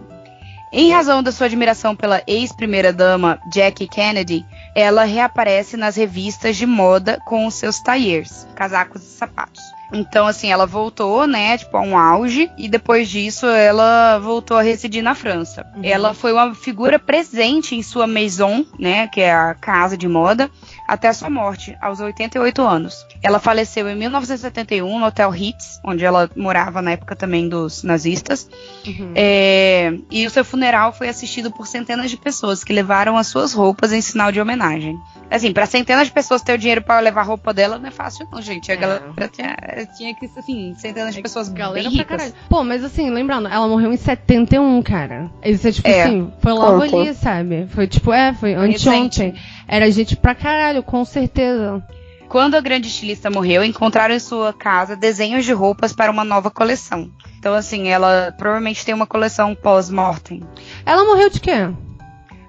[0.71, 7.19] Em razão da sua admiração pela ex-primeira-dama Jackie Kennedy, ela reaparece nas revistas de moda
[7.25, 9.74] com os seus tailleurs, casacos e sapatos.
[9.93, 14.61] Então, assim, ela voltou, né, tipo, a um auge, e depois disso ela voltou a
[14.61, 15.65] residir na França.
[15.75, 15.81] Uhum.
[15.83, 20.49] Ela foi uma figura presente em sua maison, né, que é a casa de moda,
[20.87, 23.05] até a sua morte, aos 88 anos.
[23.23, 28.49] Ela faleceu em 1971 no Hotel Ritz, onde ela morava na época também dos nazistas.
[28.85, 29.11] Uhum.
[29.15, 33.53] É, e o seu funeral foi assistido por centenas de pessoas que levaram as suas
[33.53, 34.95] roupas em sinal de homenagem.
[35.31, 37.91] Assim, para centenas de pessoas ter o dinheiro para levar a roupa dela não é
[37.91, 38.71] fácil, não, gente.
[38.71, 38.77] A É.
[38.77, 39.55] galera tinha,
[39.97, 42.17] tinha que, assim, centenas de pessoas Galera bem pra ricas.
[42.31, 42.33] caralho.
[42.47, 45.31] Pô, mas assim, lembrando, ela morreu em 71, cara.
[45.43, 46.03] Isso é tipo É.
[46.03, 47.67] assim, foi logo ali, sabe?
[47.69, 49.33] Foi tipo, é, foi anteontem.
[49.67, 51.83] Era gente pra caralho, com certeza.
[52.27, 56.49] Quando a grande estilista morreu, encontraram em sua casa desenhos de roupas para uma nova
[56.49, 57.09] coleção.
[57.39, 60.43] Então, assim, ela provavelmente tem uma coleção pós-mortem.
[60.85, 61.69] Ela morreu de quê?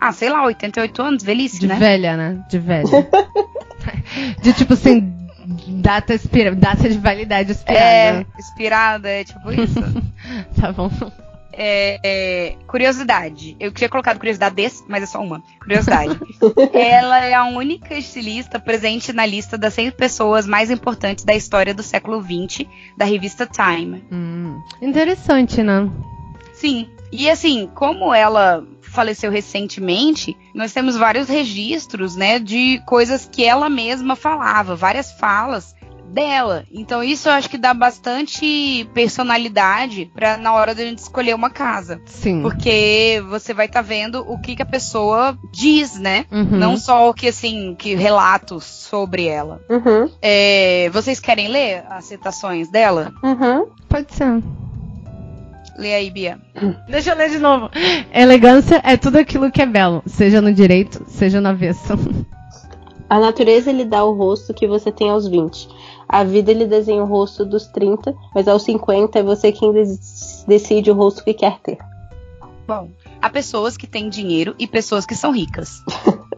[0.00, 1.76] Ah, sei lá, 88 anos, velhice, De né?
[1.76, 2.44] velha, né?
[2.48, 3.08] De velha.
[4.42, 5.12] de tipo assim,
[5.68, 6.54] data, expira...
[6.54, 7.84] data de validade expirada.
[7.84, 9.80] É, inspirada, é tipo isso.
[10.60, 10.90] Tá bom.
[11.58, 13.56] É, é, curiosidade.
[13.58, 15.42] Eu tinha colocado curiosidade desse, mas é só uma.
[15.58, 16.18] Curiosidade.
[16.72, 21.72] Ela é a única estilista presente na lista das 100 pessoas mais importantes da história
[21.72, 22.66] do século XX,
[22.96, 24.04] da revista Time.
[24.12, 25.90] Hum, interessante, né?
[26.52, 26.90] Sim.
[27.10, 33.68] E assim, como ela faleceu recentemente, nós temos vários registros, né, de coisas que ela
[33.68, 35.75] mesma falava, várias falas
[36.16, 36.64] dela.
[36.72, 41.50] Então isso eu acho que dá bastante personalidade para na hora da gente escolher uma
[41.50, 42.40] casa, Sim.
[42.40, 46.24] porque você vai estar vendo o que, que a pessoa diz, né?
[46.32, 46.44] Uhum.
[46.58, 49.60] Não só o que assim, que relatos sobre ela.
[49.68, 53.12] Uhum, É, vocês querem ler as citações dela?
[53.22, 53.66] uhum.
[53.88, 54.42] Pode ser.
[55.78, 56.38] Lê aí, Bia.
[56.88, 57.68] Deixa eu ler de novo.
[58.10, 61.92] Elegância é tudo aquilo que é belo, seja no direito, seja no avesso.
[63.08, 65.68] A natureza lhe dá o rosto que você tem aos 20.
[66.08, 69.72] A vida lhe desenha o rosto dos 30, mas aos 50 é você quem
[70.46, 71.78] decide o rosto que quer ter.
[72.66, 72.88] Bom,
[73.20, 75.82] há pessoas que têm dinheiro e pessoas que são ricas.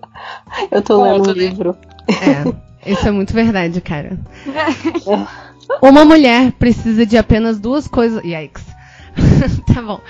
[0.70, 1.48] Eu tô Ponto, lendo um né?
[1.48, 1.76] livro.
[2.08, 4.18] É, isso é muito verdade, cara.
[5.82, 8.22] Uma mulher precisa de apenas duas coisas.
[8.24, 8.64] Yikes.
[9.72, 10.00] tá bom.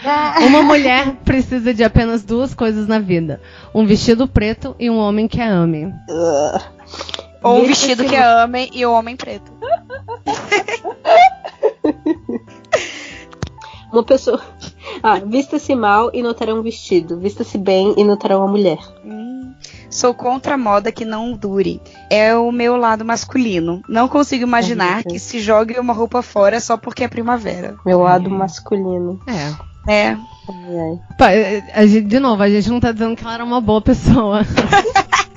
[0.46, 3.40] Uma mulher precisa de apenas duas coisas na vida:
[3.74, 5.92] um vestido preto e um homem que a ame.
[7.42, 9.52] Ou um vestido se- que é homem e o homem preto.
[13.92, 14.40] Uma pessoa.
[15.02, 17.18] ah, vista-se mal e notarão um vestido.
[17.18, 18.76] Vista-se bem e notarão uma mulher.
[19.04, 19.54] Hum,
[19.88, 21.80] sou contra a moda que não dure.
[22.10, 23.80] É o meu lado masculino.
[23.88, 27.76] Não consigo imaginar que se jogue uma roupa fora só porque é primavera.
[27.86, 29.20] Meu lado masculino.
[29.26, 29.68] É.
[29.90, 30.08] É.
[30.10, 30.98] Ai, ai.
[31.16, 31.28] Pá,
[31.74, 34.40] a gente- de novo, a gente não tá dizendo que ela era uma boa pessoa.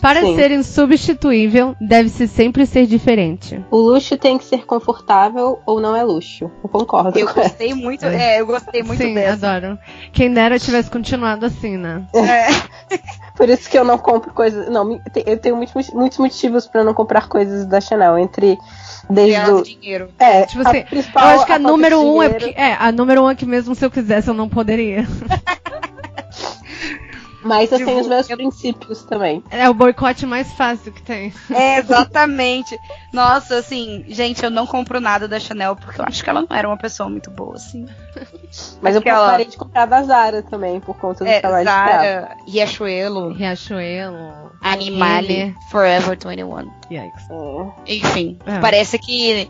[0.00, 0.36] Para Sim.
[0.36, 3.62] ser insubstituível, deve-se sempre ser diferente.
[3.70, 6.50] O luxo tem que ser confortável ou não é luxo.
[6.62, 7.18] Eu concordo.
[7.18, 8.04] Eu gostei muito.
[8.06, 9.50] É, eu gostei muito Sim, dessa.
[9.50, 9.78] adoro.
[10.12, 12.04] Quem dera tivesse continuado assim, né?
[12.14, 12.48] É.
[13.36, 14.68] Por isso que eu não compro coisas.
[14.68, 18.18] Não, eu tenho muitos, muitos motivos pra não comprar coisas da Chanel.
[18.18, 18.58] Entre.
[19.08, 19.62] Desde o.
[19.62, 20.10] dinheiro.
[20.18, 22.54] É, Tipo a assim, principal, eu acho que a, de número um é porque.
[22.56, 25.06] É, a número um é que mesmo se eu quisesse eu não poderia.
[27.42, 29.42] Mas eu Tipo, tenho os meus eu- princípios também.
[29.50, 31.32] É o boicote mais fácil que tem.
[31.50, 32.78] É, exatamente.
[33.12, 36.56] Nossa, assim, gente, eu não compro nada da Chanel porque eu acho que ela não
[36.56, 37.86] era uma pessoa muito boa, assim.
[38.82, 41.64] Mas eu Aquela- parei de comprar da Zara também, por conta do É, trabalho.
[41.64, 44.48] Zara, Riachuelo, Riachuelo.
[44.60, 46.68] Animale, Forever 21.
[46.90, 47.30] Yikes.
[47.30, 47.94] É.
[47.94, 48.58] Enfim, É.
[48.58, 49.48] parece que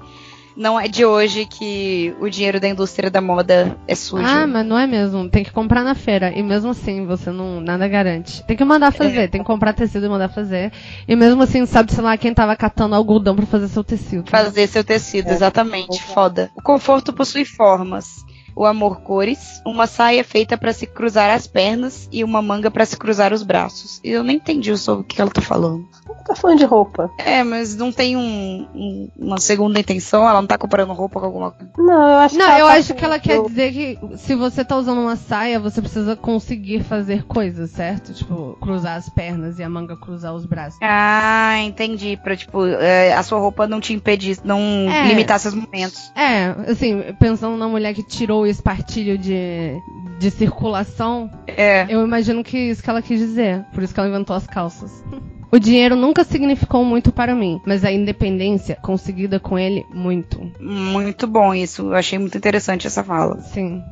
[0.59, 4.25] não é de hoje que o dinheiro da indústria da moda é sujo.
[4.27, 5.31] Ah, mas não é mesmo.
[5.31, 6.33] Tem que comprar na feira.
[6.37, 7.61] E mesmo assim, você não.
[7.61, 8.43] Nada garante.
[8.45, 9.21] Tem que mandar fazer.
[9.21, 9.29] É.
[9.29, 10.73] Tem que comprar tecido e mandar fazer.
[11.07, 14.29] E mesmo assim, sabe, sei lá, quem tava catando algodão pra fazer seu tecido.
[14.29, 15.33] Fazer seu tecido, É.
[15.33, 16.03] exatamente.
[16.03, 16.51] Foda.
[16.57, 18.27] O conforto possui formas.
[18.59, 22.85] O amor cores, uma saia feita pra se cruzar as pernas e uma manga pra
[22.85, 24.01] se cruzar os braços.
[24.03, 25.87] Eu nem entendi sobre o que ela tá falando.
[26.27, 27.09] Tá falando de roupa.
[27.19, 30.29] É, mas não tem um- um- uma segunda intenção?
[30.29, 31.73] Ela não tá comparando roupa com alguma coisa?
[31.79, 34.35] Não, eu acho Não, que ela eu tá acho que ela quer dizer que se
[34.35, 38.13] você tá usando uma saia, você precisa conseguir fazer coisas, certo?
[38.13, 40.81] Tipo, cruzar as pernas e a manga cruzar os braços.
[40.83, 42.19] Ah, entendi.
[42.23, 45.07] Pra, tipo, é, a sua roupa não te impedir, não É.
[45.07, 46.11] limitar seus momentos.
[46.17, 49.81] É, assim, pensando na mulher que tirou espartilho de,
[50.19, 51.87] de circulação, É.
[51.89, 53.65] eu imagino que isso que ela quis dizer.
[53.73, 55.05] Por isso que ela inventou as calças.
[55.51, 60.39] O dinheiro nunca significou muito para mim, mas a independência conseguida com ele, muito.
[60.61, 61.87] Muito bom isso.
[61.87, 63.41] Eu achei muito interessante essa fala.
[63.41, 63.83] Sim.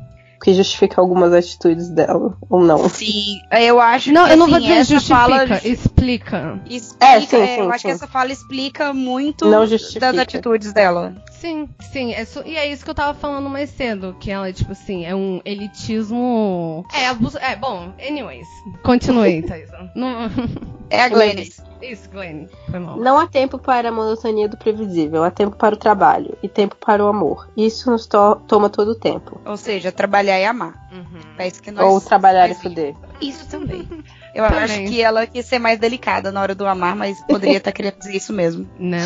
[0.41, 2.87] Que justifica algumas atitudes dela, ou não.
[2.89, 6.61] Sim, eu acho Não, que eu não assim, vou dizer essa justifica, fala explica.
[6.65, 6.97] explica.
[6.99, 7.87] É, sim, é, sim, eu acho sim.
[7.87, 9.99] que essa fala explica muito Não justifica.
[10.11, 11.15] das atitudes dela.
[11.31, 12.13] Sim, sim.
[12.13, 14.15] É E é isso que eu tava falando mais cedo.
[14.19, 16.83] Que ela, tipo assim, é um elitismo.
[16.93, 17.37] É, abuso.
[17.37, 18.47] É, bom, anyways.
[18.83, 19.91] Continue, Thaisa.
[19.95, 20.29] Não...
[20.89, 21.61] É a Glennis.
[21.81, 22.47] Isso, Glenn.
[22.71, 22.97] Foi mal.
[22.97, 26.75] Não há tempo para a monotonia do previsível, há tempo para o trabalho e tempo
[26.75, 27.47] para o amor.
[27.55, 29.39] Isso nos to- toma todo o tempo.
[29.45, 30.73] Ou seja, trabalhar e amar.
[30.91, 31.19] Uhum.
[31.37, 31.85] É isso que nós.
[31.85, 32.95] Ou trabalhar e fuder.
[33.21, 33.87] Isso também.
[34.33, 34.59] Eu Também.
[34.63, 37.97] acho que ela quis ser mais delicada na hora do amar, mas poderia estar querendo
[37.97, 38.67] dizer isso mesmo.
[38.79, 39.01] Né?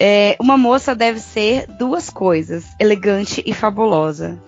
[0.00, 4.40] É, uma moça deve ser duas coisas: elegante e fabulosa.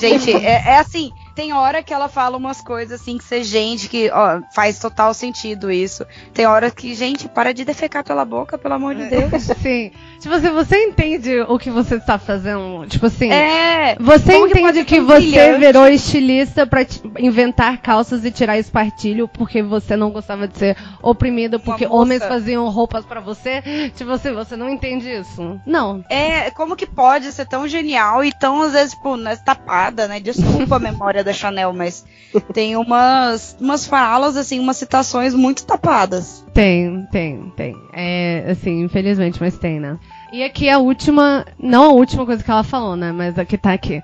[0.00, 3.90] Gente, é, é assim, tem hora que ela fala umas coisas assim que você, gente,
[3.90, 6.04] que ó, faz total sentido isso.
[6.32, 9.42] Tem hora que, gente, para de defecar pela boca, pelo amor de Deus.
[9.62, 9.92] Sim.
[10.18, 12.86] Tipo assim, você entende o que você está fazendo?
[12.88, 13.30] Tipo assim.
[13.30, 13.96] É.
[14.00, 19.28] Você que entende que, tão você virou estilista pra t- inventar calças e tirar espartilho
[19.28, 23.90] porque você não gostava de ser oprimida porque homens faziam roupas pra você?
[23.94, 25.60] Tipo assim, você não entende isso?
[25.66, 26.02] Não.
[26.08, 30.18] É, como que pode ser tão genial e tão, às vezes, tipo, tapada, né?
[30.18, 32.06] Desculpa a memória da Chanel, mas
[32.54, 36.46] tem umas, umas falas, assim, umas citações muito tapadas.
[36.54, 37.76] Tem, tem, tem.
[37.92, 39.98] É, assim, infelizmente, mas tem, né?
[40.32, 43.12] E aqui a última, não a última coisa que ela falou, né?
[43.12, 44.02] Mas a que tá aqui.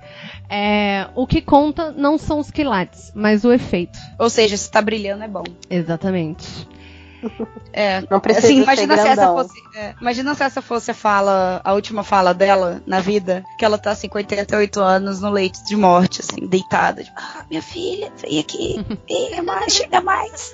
[0.49, 3.97] É, o que conta não são os quilates, mas o efeito.
[4.19, 5.43] Ou seja, se tá brilhando é bom.
[5.69, 6.67] Exatamente.
[7.71, 8.03] É.
[8.09, 9.53] Não precisa Assim, ser imagina se essa fosse.
[9.75, 13.77] é, imagina se essa fosse a fala, a última fala dela na vida, que ela
[13.77, 17.03] tá assim, com 88 anos no leito de morte, assim, deitada.
[17.03, 20.53] Tipo, ah, minha filha, vem aqui, chega mais, chega mais.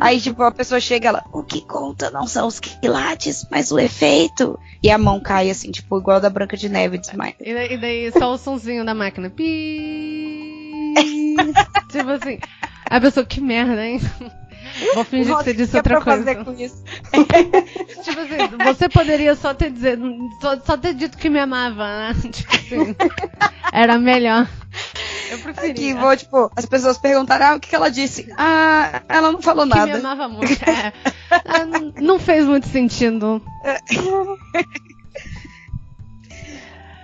[0.00, 3.78] Aí, tipo, a pessoa chega ela, o que conta não são os quilates, mas o
[3.78, 4.56] efeito.
[4.80, 7.34] E a mão cai assim, tipo, igual a da Branca de Neve, desmaia.
[7.40, 9.30] E daí, e daí só o sonzinho da máquina.
[9.30, 10.94] Pi.
[11.90, 12.38] tipo assim.
[12.88, 14.00] A pessoa, que merda, hein?
[14.94, 16.24] Vou fingir que Nossa, você o disse que é outra pra coisa.
[16.34, 16.82] fazer com isso?
[18.04, 19.98] Tipo assim, você poderia só ter dizer,
[20.40, 22.14] só, só ter dito que me amava, né?
[22.32, 22.96] Tipo assim.
[23.72, 24.48] Era melhor.
[25.30, 25.70] Eu preferia.
[25.72, 28.32] Aqui, vou, tipo, as pessoas perguntaram, ah, o que, que ela disse?
[28.36, 29.98] Ah, ela não falou que me nada.
[29.98, 30.52] amava muito.
[30.68, 30.92] É.
[31.30, 31.64] Ah,
[32.00, 33.40] não fez muito sentido.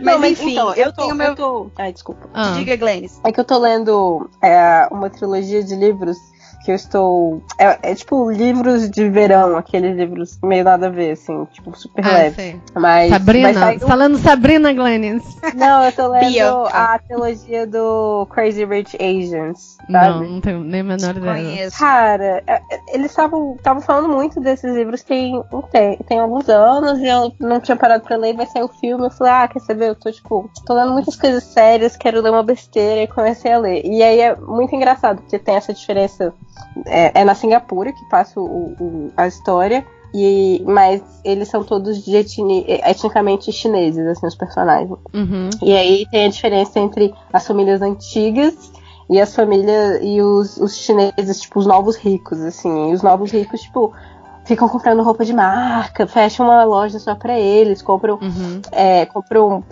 [0.03, 1.27] Mas, Não, mas enfim, então, eu, eu tô, tenho meu.
[1.29, 1.71] eu tô...
[1.77, 2.27] Ai, desculpa.
[2.33, 2.53] Ah.
[2.53, 3.21] Diga, Glennis.
[3.23, 6.17] É que eu tô lendo é, uma trilogia de livros
[6.65, 7.43] que eu estou.
[7.59, 12.07] É, é, tipo livros de verão, aqueles livros meio nada a ver, assim, tipo, super
[12.07, 12.61] ah, leve.
[12.75, 13.11] Mas.
[13.11, 13.53] Sabrina?
[13.53, 15.23] Mas tá lendo Sabrina Glennis?
[15.55, 19.77] Não, eu tô lendo a trilogia do Crazy Rich Asians.
[19.91, 19.91] Sabe?
[19.91, 21.71] Não, não tenho nem a menor ideia.
[21.71, 25.43] Cara, é, é, eles estavam falando muito desses livros tem,
[25.73, 29.07] tem, tem alguns anos e eu não tinha parado pra ler, vai sair o filme.
[29.07, 29.89] Eu falei, ah, quer saber?
[29.89, 33.59] Eu tô, tipo, tô lendo muitas coisas sérias, quero ler uma besteira e comecei a
[33.59, 33.85] ler.
[33.85, 36.33] E aí é muito engraçado, porque tem essa diferença.
[36.87, 39.85] É, é na Singapura que passa o, o, a história.
[40.13, 44.91] E, mas eles são todos de etni, etnicamente chineses, assim, os personagens.
[45.15, 45.51] Uhum.
[45.63, 48.73] E aí tem a diferença entre as famílias antigas
[49.09, 52.91] e as famílias e os, os chineses, tipo, os novos ricos, assim.
[52.91, 53.93] E os novos ricos, tipo,
[54.51, 58.61] ficam comprando roupa de marca, fecham uma loja só para eles, compram, uhum.
[58.73, 59.63] é, compram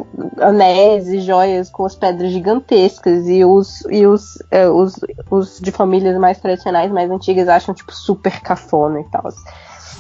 [0.41, 4.95] anéis e joias com as pedras gigantescas e os, e os, é, os,
[5.29, 9.25] os de famílias mais tradicionais, mais antigas, acham tipo super cafona e tal.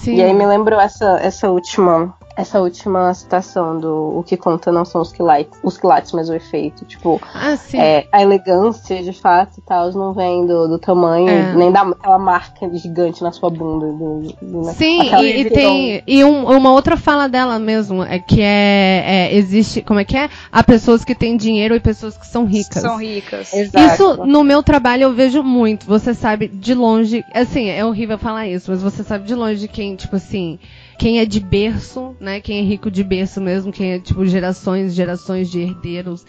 [0.06, 4.84] E aí me lembrou essa, essa última essa última citação do o que conta não
[4.84, 6.84] são os quilates, os quilates, mas o efeito.
[6.84, 11.52] Tipo, ah, é, a elegância de fato e tal não vem do, do tamanho, é.
[11.54, 13.86] nem daquela marca gigante na sua bunda.
[13.86, 14.72] Do, do, né?
[14.72, 16.02] Sim, e, e, tem.
[16.06, 19.82] E um, uma outra fala dela mesmo é que é, é, Existe.
[19.82, 20.30] Como é que é?
[20.52, 22.82] Há pessoas que têm dinheiro e pessoas que são ricas.
[22.82, 23.52] São ricas.
[23.52, 23.94] Exato.
[23.94, 25.86] Isso no meu trabalho eu vejo muito.
[25.86, 27.24] Você sabe de longe.
[27.34, 30.56] Assim, é horrível falar isso, mas você sabe de longe quem, tipo assim
[30.98, 32.40] quem é de berço, né?
[32.40, 36.26] Quem é rico de berço mesmo, quem é tipo gerações, gerações de herdeiros.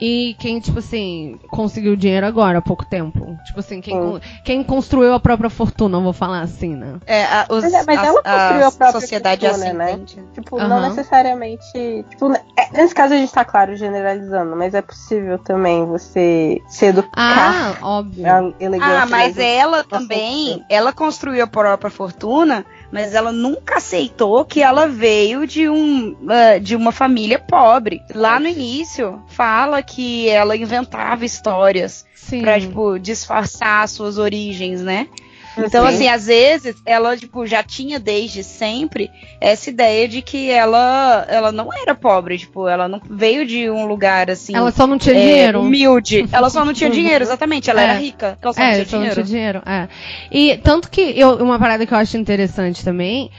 [0.00, 3.36] E quem, tipo assim, conseguiu dinheiro agora, há pouco tempo.
[3.44, 4.18] Tipo assim, quem, hum.
[4.42, 6.98] quem construiu a própria fortuna, vou falar assim, né?
[7.06, 10.00] É, a, os, mas, é, mas ela construiu a, a própria sociedade fortuna, né?
[10.32, 10.68] Tipo, uhum.
[10.68, 12.04] não necessariamente.
[12.08, 16.86] Tipo, é, nesse caso a gente tá, claro, generalizando, mas é possível também você se
[16.86, 17.12] educar.
[17.14, 18.24] Ah, óbvio.
[18.26, 24.86] Ah, mas ela também, ela construiu a própria fortuna mas ela nunca aceitou que ela
[24.86, 28.02] veio de, um, uh, de uma família pobre.
[28.14, 32.04] Lá no início, fala que ela inventava histórias
[32.40, 35.08] para tipo, disfarçar suas origens, né?
[35.58, 35.94] Então, Sim.
[35.94, 39.10] assim, às vezes ela, tipo, já tinha desde sempre
[39.40, 43.86] essa ideia de que ela, ela não era pobre, tipo, ela não veio de um
[43.86, 44.54] lugar assim.
[44.54, 45.60] Ela só não tinha é, dinheiro.
[45.60, 46.28] Humilde.
[46.32, 47.70] Ela só não tinha dinheiro, exatamente.
[47.70, 47.84] Ela é.
[47.84, 48.38] era rica.
[48.40, 49.16] Ela só é, não tinha só dinheiro.
[49.16, 49.62] Não tinha dinheiro.
[49.66, 49.88] É.
[50.30, 53.30] E tanto que eu, uma parada que eu acho interessante também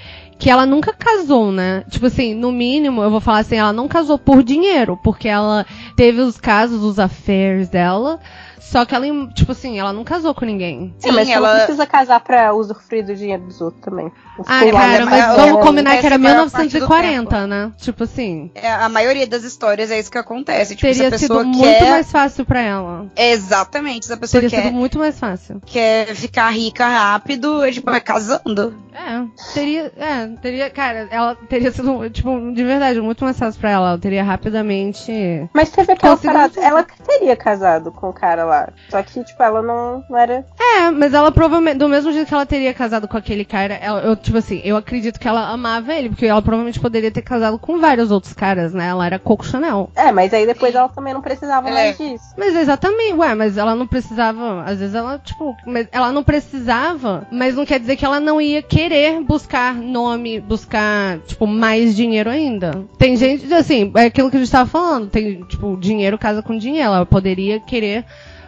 [0.42, 1.84] que ela nunca casou, né?
[1.88, 5.68] Tipo assim, no mínimo, eu vou falar assim, ela não casou por dinheiro, porque ela
[5.96, 8.20] teve os casos, os affairs dela,
[8.62, 10.94] só que ela, tipo assim, ela não casou com ninguém.
[11.00, 14.12] Sim, mas ela precisa casar pra usufruir do dinheiro dos outros também.
[14.46, 17.72] Ah, cara, mas é, vamos combinar que era 1940, né?
[17.78, 18.52] Tipo assim.
[18.54, 20.76] É, a maioria das histórias é isso que acontece.
[20.76, 21.90] Tipo, teria sido muito quer...
[21.90, 23.08] mais fácil pra ela.
[23.16, 24.06] Exatamente.
[24.06, 25.62] Se a pessoa teria quer, sido muito mais fácil.
[25.66, 28.76] Quer ficar rica rápido, é, tipo, vai casando.
[28.94, 29.92] É, teria.
[29.98, 30.70] É, teria.
[30.70, 33.90] Cara, ela teria sido, tipo, de verdade, muito mais fácil pra ela.
[33.90, 35.12] Ela teria rapidamente.
[35.54, 36.60] Mas teve aquela parada.
[36.62, 38.51] Ela teria casado com o cara lá.
[38.90, 40.46] Só que, tipo, ela não, não era.
[40.60, 41.78] É, mas ela provavelmente.
[41.78, 44.76] Do mesmo jeito que ela teria casado com aquele cara, ela, eu, tipo assim, eu
[44.76, 48.74] acredito que ela amava ele, porque ela provavelmente poderia ter casado com vários outros caras,
[48.74, 48.88] né?
[48.88, 49.92] Ela era Coco Chanel.
[49.96, 51.74] É, mas aí depois ela também não precisava é.
[51.74, 52.24] mais disso.
[52.38, 54.64] Mas exatamente, ué, mas ela não precisava.
[54.64, 55.56] Às vezes ela, tipo,
[55.92, 61.20] ela não precisava, mas não quer dizer que ela não ia querer buscar nome, buscar,
[61.20, 62.86] tipo, mais dinheiro ainda.
[62.98, 66.58] Tem gente, assim, é aquilo que a gente tava falando, tem, tipo, dinheiro casa com
[66.58, 66.94] dinheiro.
[66.94, 68.06] Ela poderia querer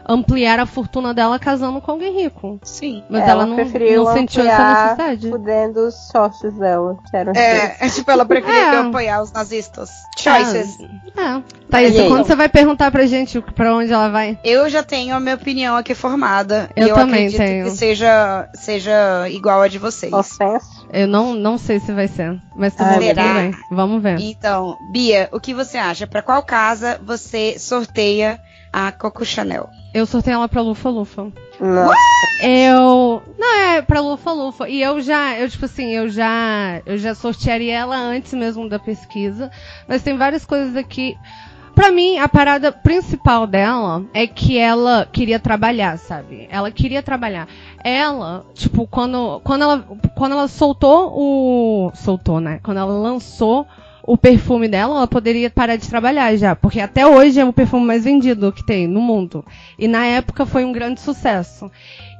[0.07, 2.59] ampliar a fortuna dela casando com alguém rico.
[2.63, 3.03] Sim.
[3.09, 5.29] Mas ela, ela não, não sentiu essa necessidade.
[5.29, 8.77] Fudendo os sócios dela, que eram é, é, tipo, ela preferia é.
[8.79, 9.89] apoiar os nazistas.
[10.17, 10.77] Choices.
[11.17, 11.21] É.
[11.21, 11.43] é.
[11.69, 12.25] Thaís, quando aí?
[12.25, 14.37] você vai perguntar pra gente pra onde ela vai?
[14.43, 16.69] Eu já tenho a minha opinião aqui formada.
[16.75, 17.65] Eu, eu também acredito tenho.
[17.65, 20.13] que seja, seja igual a de vocês.
[20.13, 20.87] Ofenso.
[20.91, 23.51] Eu não, não sei se vai ser, mas tudo, ah, bem.
[23.71, 24.19] Vamos ver.
[24.19, 26.05] Então, Bia, o que você acha?
[26.05, 28.39] Para qual casa você sorteia
[28.71, 29.69] a Coco Chanel?
[29.93, 31.31] Eu sorteio ela pra Lufa Lufa.
[31.59, 31.95] Nossa.
[32.41, 33.21] Eu.
[33.37, 34.67] Não, é pra Lufa Lufa.
[34.67, 36.81] E eu já, eu, tipo assim, eu já.
[36.85, 39.51] Eu já sortearia ela antes mesmo da pesquisa.
[39.87, 41.15] Mas tem várias coisas aqui.
[41.75, 46.47] Pra mim, a parada principal dela é que ela queria trabalhar, sabe?
[46.51, 47.47] Ela queria trabalhar.
[47.83, 49.85] Ela, tipo, quando, quando, ela,
[50.15, 51.91] quando ela soltou o.
[51.95, 52.59] Soltou, né?
[52.63, 53.67] Quando ela lançou
[54.05, 57.85] o perfume dela, ela poderia parar de trabalhar já, porque até hoje é o perfume
[57.85, 59.45] mais vendido que tem no mundo.
[59.79, 61.71] E na época foi um grande sucesso.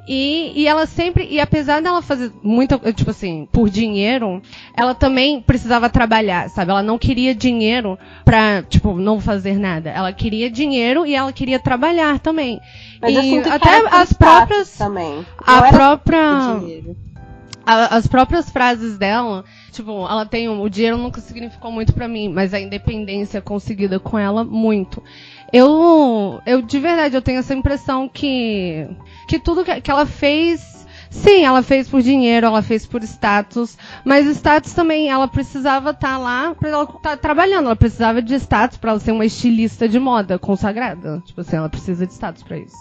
[0.08, 4.42] E, e ela sempre, e apesar dela fazer muito, tipo assim, por dinheiro,
[4.76, 6.72] ela também precisava trabalhar, sabe?
[6.72, 9.90] Ela não queria dinheiro pra, tipo, não fazer nada.
[9.90, 12.60] Ela queria dinheiro e ela queria trabalhar também.
[13.02, 14.78] Mas e até as próprias.
[14.78, 15.16] também.
[15.16, 16.62] Não A própria.
[17.66, 22.54] as próprias frases dela, tipo, ela tem o dinheiro nunca significou muito pra mim, mas
[22.54, 25.04] a independência conseguida com ela muito.
[25.52, 28.88] Eu, eu de verdade, eu tenho essa impressão que
[29.28, 33.78] que tudo que, que ela fez, sim, ela fez por dinheiro, ela fez por status,
[34.06, 38.78] mas status também, ela precisava estar lá pra ela estar trabalhando, ela precisava de status
[38.78, 41.22] pra ela ser uma estilista de moda consagrada.
[41.26, 42.78] Tipo assim, ela precisa de status pra isso.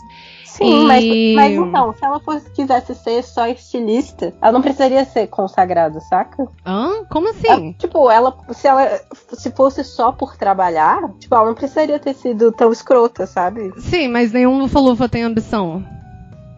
[0.52, 5.02] Sim, E- mas, mas então, se ela fosse, quisesse ser só estilista, ela não precisaria
[5.04, 6.46] ser consagrada, saca?
[6.64, 7.04] Hã?
[7.10, 7.48] Como assim?
[7.48, 9.00] Ela- tipo, ela se ela
[9.32, 13.72] se fosse só por trabalhar, tipo, ela não precisaria ter sido tão escrota, sabe?
[13.78, 15.82] Sim, mas nenhum Lufa-Lufa tem ambição.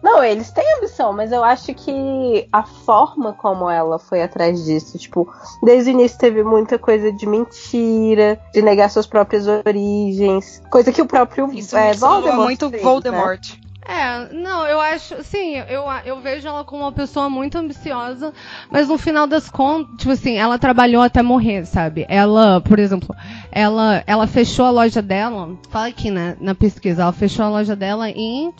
[0.03, 4.99] Não, eles têm ambição, mas eu acho que a forma como ela foi atrás disso,
[4.99, 5.27] tipo,
[5.63, 11.01] desde o início teve muita coisa de mentira, de negar suas próprias origens, coisa que
[11.01, 13.39] o próprio Isso é, Voldemort muito fez, né?
[13.87, 18.33] É, não, eu acho, sim, eu, eu vejo ela como uma pessoa muito ambiciosa,
[18.71, 22.03] mas no final das contas, tipo assim, ela trabalhou até morrer, sabe?
[22.09, 23.15] Ela, por exemplo,
[23.51, 27.75] ela, ela fechou a loja dela, fala aqui na, na pesquisa, ela fechou a loja
[27.75, 28.51] dela em,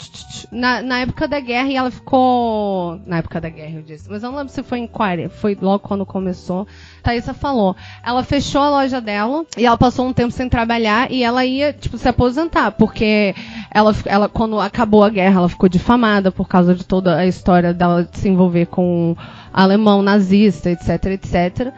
[0.51, 4.21] na, na época da guerra e ela ficou, na época da guerra eu disse, mas
[4.21, 6.67] eu não lembro se foi em 40, foi logo quando começou,
[7.05, 11.23] Thaisa falou, ela fechou a loja dela e ela passou um tempo sem trabalhar e
[11.23, 13.35] ela ia, tipo, se aposentar, porque
[13.69, 17.75] ela, ela quando acabou a guerra, ela ficou difamada por causa de toda a história
[17.75, 19.15] dela se envolver com
[19.53, 21.73] alemão nazista, etc, etc.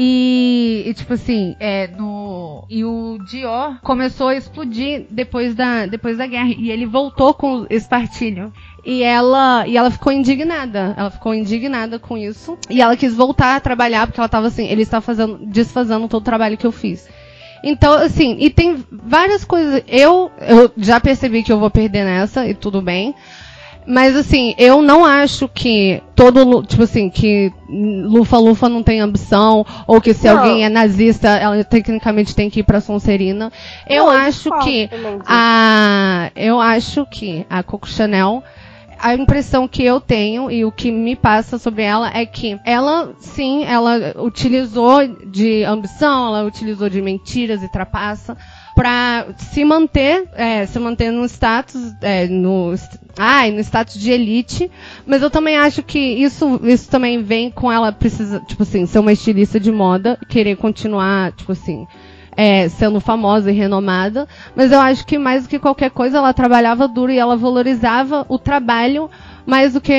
[0.00, 6.16] E, e, tipo assim, é, no, e o Dior começou a explodir depois da, depois
[6.16, 6.50] da guerra.
[6.56, 8.52] E ele voltou com o espartilho.
[8.84, 10.94] E ela, e ela ficou indignada.
[10.96, 12.56] Ela ficou indignada com isso.
[12.70, 16.22] E ela quis voltar a trabalhar, porque ela tava assim, ele está fazendo, desfazendo todo
[16.22, 17.08] o trabalho que eu fiz.
[17.62, 19.82] Então, assim, e tem várias coisas.
[19.88, 23.14] Eu, eu já percebi que eu vou perder nessa, e tudo bem.
[23.90, 29.98] Mas assim, eu não acho que todo, tipo assim, que Lufa-Lufa não tem ambição, ou
[29.98, 30.36] que se Não.
[30.36, 33.50] alguém é nazista, ela tecnicamente tem que ir pra Sonserina.
[33.88, 34.90] Eu Não, acho que
[35.26, 38.44] a, eu acho que a Coco Chanel,
[38.98, 43.14] a impressão que eu tenho e o que me passa sobre ela é que ela,
[43.18, 48.36] sim, ela utilizou de ambição, ela utilizou de mentiras e trapaça
[48.74, 52.72] pra se manter, é, se manter no status, é, no,
[53.16, 54.70] ai, no status de elite,
[55.04, 59.00] mas eu também acho que isso, isso também vem com ela precisa, tipo assim, ser
[59.00, 61.86] uma estilista de moda, querer continuar, tipo assim,
[62.38, 66.32] é, sendo famosa e renomada, mas eu acho que mais do que qualquer coisa ela
[66.32, 69.10] trabalhava duro e ela valorizava o trabalho
[69.44, 69.92] mais do que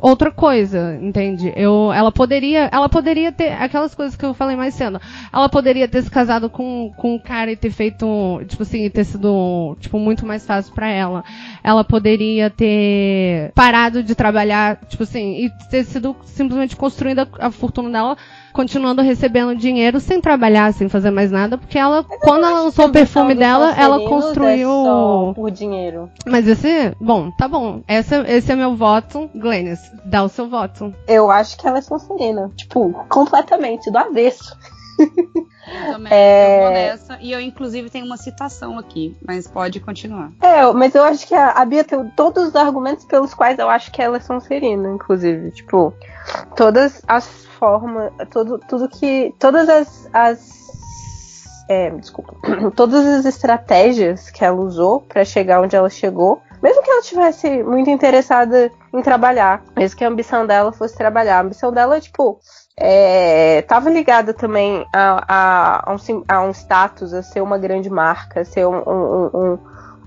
[0.00, 1.52] outra coisa, entende?
[1.56, 5.00] Eu, ela poderia, ela poderia ter aquelas coisas que eu falei mais cedo.
[5.32, 8.06] Ela poderia ter se casado com, com um cara e ter feito,
[8.46, 11.24] tipo assim, ter sido, tipo, muito mais fácil pra ela.
[11.64, 17.88] Ela poderia ter parado de trabalhar, tipo assim, e ter sido simplesmente construindo a fortuna
[17.88, 18.16] dela
[18.52, 22.92] continuando recebendo dinheiro sem trabalhar, sem fazer mais nada, porque ela, quando ela lançou o
[22.92, 24.70] perfume dela, ela construiu.
[24.70, 26.10] É só por dinheiro.
[26.26, 27.82] Mas esse, bom, tá bom.
[27.88, 29.30] Esse, esse é meu voto.
[29.34, 30.94] Glennis, dá o seu voto.
[31.06, 32.50] Eu acho que ela é Sonserina.
[32.56, 34.56] Tipo, completamente, do avesso.
[35.00, 36.60] Eu É.
[36.62, 37.18] vou nessa.
[37.20, 40.30] E eu, inclusive, tenho uma citação aqui, mas pode continuar.
[40.42, 43.68] É, mas eu acho que a, a Bia tem todos os argumentos pelos quais eu
[43.68, 45.50] acho que ela é Sonserina, inclusive.
[45.52, 45.92] Tipo,
[46.56, 47.26] todas as
[47.58, 49.34] formas, tudo, tudo que.
[49.38, 50.08] Todas as.
[50.12, 50.60] as
[51.68, 52.34] é, desculpa.
[52.74, 56.42] Todas as estratégias que ela usou pra chegar onde ela chegou.
[56.60, 61.38] Mesmo que ela tivesse muito interessada em trabalhar, mesmo que a ambição dela fosse trabalhar,
[61.38, 62.38] a ambição dela, tipo,
[62.80, 67.90] é, tava ligada também a, a, a, um, a um status, a ser uma grande
[67.90, 68.78] marca, a ser um.
[68.78, 69.58] um- um- um,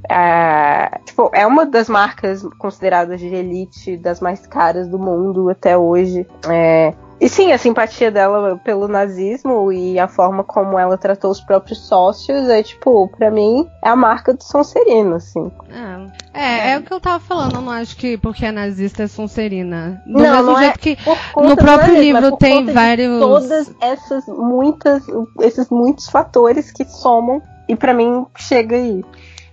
[0.09, 5.77] é, tipo, é uma das marcas consideradas de elite, das mais caras do mundo até
[5.77, 6.27] hoje.
[6.49, 6.93] É,
[7.23, 11.79] e sim, a simpatia dela pelo nazismo e a forma como ela tratou os próprios
[11.87, 15.49] sócios é, tipo, pra mim, é a marca do Sonserino, assim.
[16.33, 17.55] É, é, é o que eu tava falando.
[17.55, 20.03] Eu não acho que porque é nazista é Sonserina.
[20.05, 22.65] Do Não, mesmo não é jeito que Por conta no próprio nazismo, é livro tem
[22.65, 23.19] vários.
[23.21, 25.03] todas essas muitas
[25.39, 29.01] esses muitos fatores que somam e pra mim chega aí.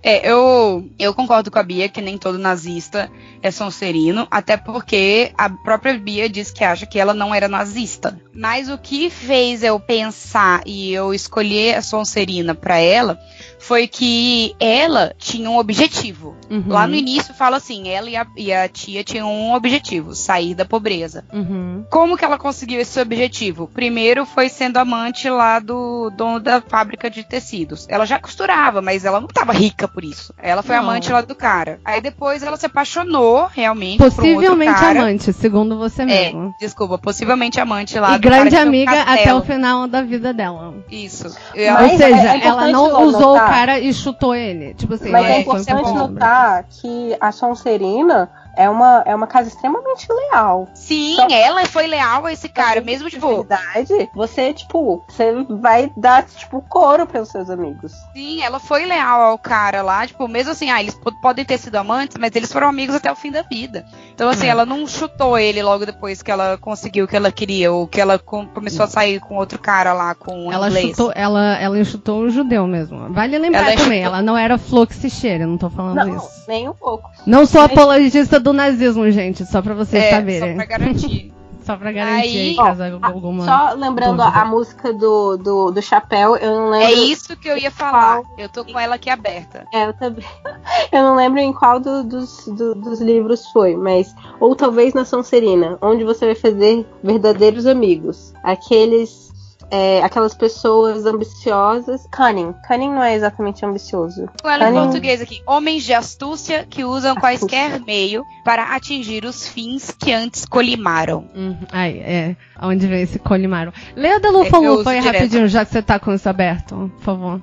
[0.03, 5.31] É, eu, eu concordo com a Bia que nem todo nazista é Sonserino, até porque
[5.37, 8.19] a própria Bia diz que acha que ela não era nazista.
[8.33, 13.19] Mas o que fez eu pensar e eu escolher a Sonserina para ela
[13.61, 16.35] foi que ela tinha um objetivo.
[16.49, 16.65] Uhum.
[16.67, 20.55] Lá no início fala assim, ela e a, e a, tia tinham um objetivo, sair
[20.55, 21.23] da pobreza.
[21.31, 21.85] Uhum.
[21.89, 23.69] Como que ela conseguiu esse objetivo?
[23.73, 27.85] Primeiro foi sendo amante lá do dono da fábrica de tecidos.
[27.87, 30.33] Ela já costurava, mas ela não estava rica por isso.
[30.37, 30.83] Ela foi não.
[30.83, 31.79] amante lá do cara.
[31.85, 36.55] Aí depois ela se apaixonou realmente Possivelmente por um amante, segundo você é, mesmo.
[36.59, 40.73] É, desculpa, possivelmente amante lá e do grande amiga até o final da vida dela.
[40.89, 41.27] Isso.
[41.27, 44.73] Ou seja, é ela não usou o cara e chutou ele.
[44.73, 49.49] Tipo assim, Mas é, é importante notar que a Sonserina é uma, é uma casa
[49.49, 50.67] extremamente leal.
[50.73, 51.27] Sim, Só...
[51.29, 53.27] ela foi leal a esse cara, mesmo tipo.
[53.27, 57.93] verdade, você, tipo, você vai dar, tipo, couro pelos seus amigos.
[58.13, 61.75] Sim, ela foi leal ao cara lá, tipo, mesmo assim, ah, eles podem ter sido
[61.75, 63.85] amantes, mas eles foram amigos até o fim da vida.
[64.13, 67.71] Então, assim, ela não chutou ele logo depois que ela conseguiu o que ela queria,
[67.71, 70.89] ou que ela começou a sair com outro cara lá, com um ela inglês.
[70.89, 73.11] Chutou, ela, ela enxutou o judeu mesmo.
[73.13, 74.15] Vale lembrar ela também, enxutou...
[74.15, 76.43] ela não era fluxicheira, não tô falando não, isso.
[76.47, 77.09] Nem um pouco.
[77.25, 80.49] Não sou apologista do nazismo, gente, só pra vocês é, saberem.
[80.51, 81.33] Só pra garantir.
[81.63, 83.45] só pra garantir aí, caso ó, alguma.
[83.45, 86.87] Só lembrando a, a, música do, do, do chapéu, eu não lembro.
[86.87, 88.21] É isso que eu ia falar.
[88.37, 89.65] Eu tô com ela aqui aberta.
[89.73, 90.25] É, eu também.
[90.91, 94.13] Eu não lembro em qual do, dos, do, dos livros foi, mas.
[94.39, 98.33] Ou talvez na Sonserina, onde você vai fazer verdadeiros amigos.
[98.43, 99.30] Aqueles
[99.71, 102.05] é, aquelas pessoas ambiciosas.
[102.11, 102.53] Cunning.
[102.67, 104.29] Cunning não é exatamente ambicioso.
[104.43, 105.41] Olha em português aqui.
[105.47, 107.21] Homens de astúcia que usam astúcia.
[107.21, 111.25] quaisquer meio para atingir os fins que antes colimaram.
[111.33, 111.57] Uhum.
[111.71, 112.35] Ai, é.
[112.61, 113.71] Onde vem esse colimaram?
[113.95, 117.41] Leia da Lufa Lufa aí rapidinho, já que você tá com isso aberto, por favor.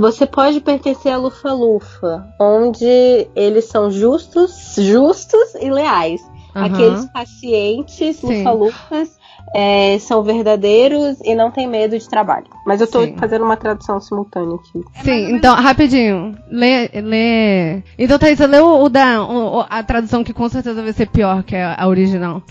[0.00, 6.20] Você pode pertencer a Lufa Lufa, onde eles são justos, justos e leais.
[6.54, 6.64] Uhum.
[6.64, 9.17] Aqueles pacientes Lufa-Lufas
[9.54, 12.46] é, são verdadeiros e não têm medo de trabalho.
[12.66, 13.16] Mas eu tô Sim.
[13.16, 14.84] fazendo uma tradução simultânea aqui.
[15.02, 16.36] Sim, então, rapidinho.
[16.50, 16.88] Lê.
[16.88, 17.82] lê...
[17.98, 21.42] Então, Thaís, lê o, o da, o, a tradução que com certeza vai ser pior
[21.42, 22.42] que a, a original.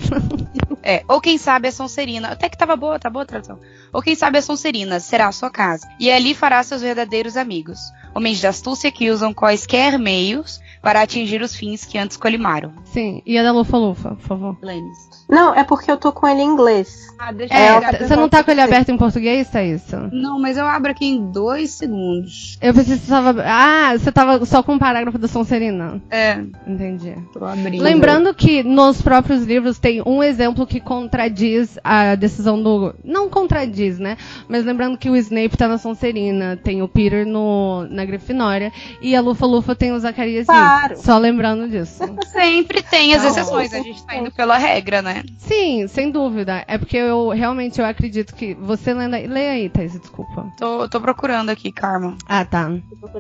[0.84, 2.30] é, ou quem sabe a Sonserina.
[2.30, 3.60] Até que tava boa, tá boa a tradução.
[3.94, 5.88] Ou quem sabe a Sonserina será a sua casa.
[6.00, 7.80] E ali fará seus verdadeiros amigos.
[8.16, 12.74] Homens de astúcia que usam quaisquer meios para atingir os fins que antes colimaram.
[12.86, 14.58] Sim, e a da Lufa Lufa, por favor.
[14.62, 15.18] Lênis.
[15.30, 17.08] Não, é porque eu tô com ele em inglês.
[17.20, 19.96] Ah, deixa é, eu Você não tá com ele aberto em português, tá isso?
[20.12, 22.58] Não, mas eu abro aqui em dois segundos.
[22.62, 23.44] Eu pensei que você tava.
[23.46, 26.02] Ah, você tava só com o parágrafo da Sonserina.
[26.10, 26.40] É.
[26.66, 27.16] Entendi.
[27.34, 27.84] Tô abrindo.
[27.84, 32.96] Lembrando que nos próprios livros tem um exemplo que contradiz a decisão do.
[33.04, 34.16] Não contradiz, né?
[34.48, 38.72] Mas lembrando que o Snape tá na Sonserina, tem o Peter no, na Grifinória
[39.02, 40.48] e a Lufa Lufa tem o Zacarias.
[40.68, 40.98] Claro.
[40.98, 42.04] Só lembrando disso.
[42.32, 45.24] Sempre tem as exceções, a gente tá indo pela regra, né?
[45.38, 46.64] Sim, sem dúvida.
[46.68, 48.54] É porque eu realmente eu acredito que.
[48.56, 49.14] Você lendo.
[49.14, 50.52] Lê aí, Thais, desculpa.
[50.58, 52.18] Tô, tô procurando aqui, Karma.
[52.28, 52.70] Ah, tá.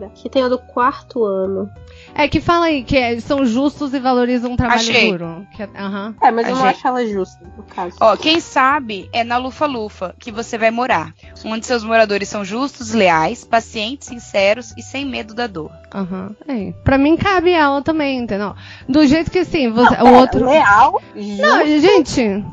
[0.06, 1.70] Aqui tem a do quarto ano.
[2.14, 5.12] É que fala aí que é, são justos e valorizam um trabalho Achei.
[5.12, 5.48] duro.
[5.56, 6.16] Que, uh -huh.
[6.22, 6.52] É, mas Achei.
[6.52, 7.96] eu não acho ela justa, no caso.
[8.00, 11.14] Ó, quem sabe é na Lufa-Lufa que você vai morar.
[11.46, 15.72] Onde seus moradores são justos, leais, pacientes, sinceros e sem medo da dor.
[15.94, 16.36] Aham.
[16.48, 16.70] Uhum.
[16.70, 16.72] É.
[16.84, 18.56] Pra mim cabe ela também, entendeu?
[18.88, 20.46] Do jeito que assim, você, não, o outro.
[20.50, 21.02] Leal?
[21.16, 21.42] Justo.
[21.42, 22.46] Não, gente.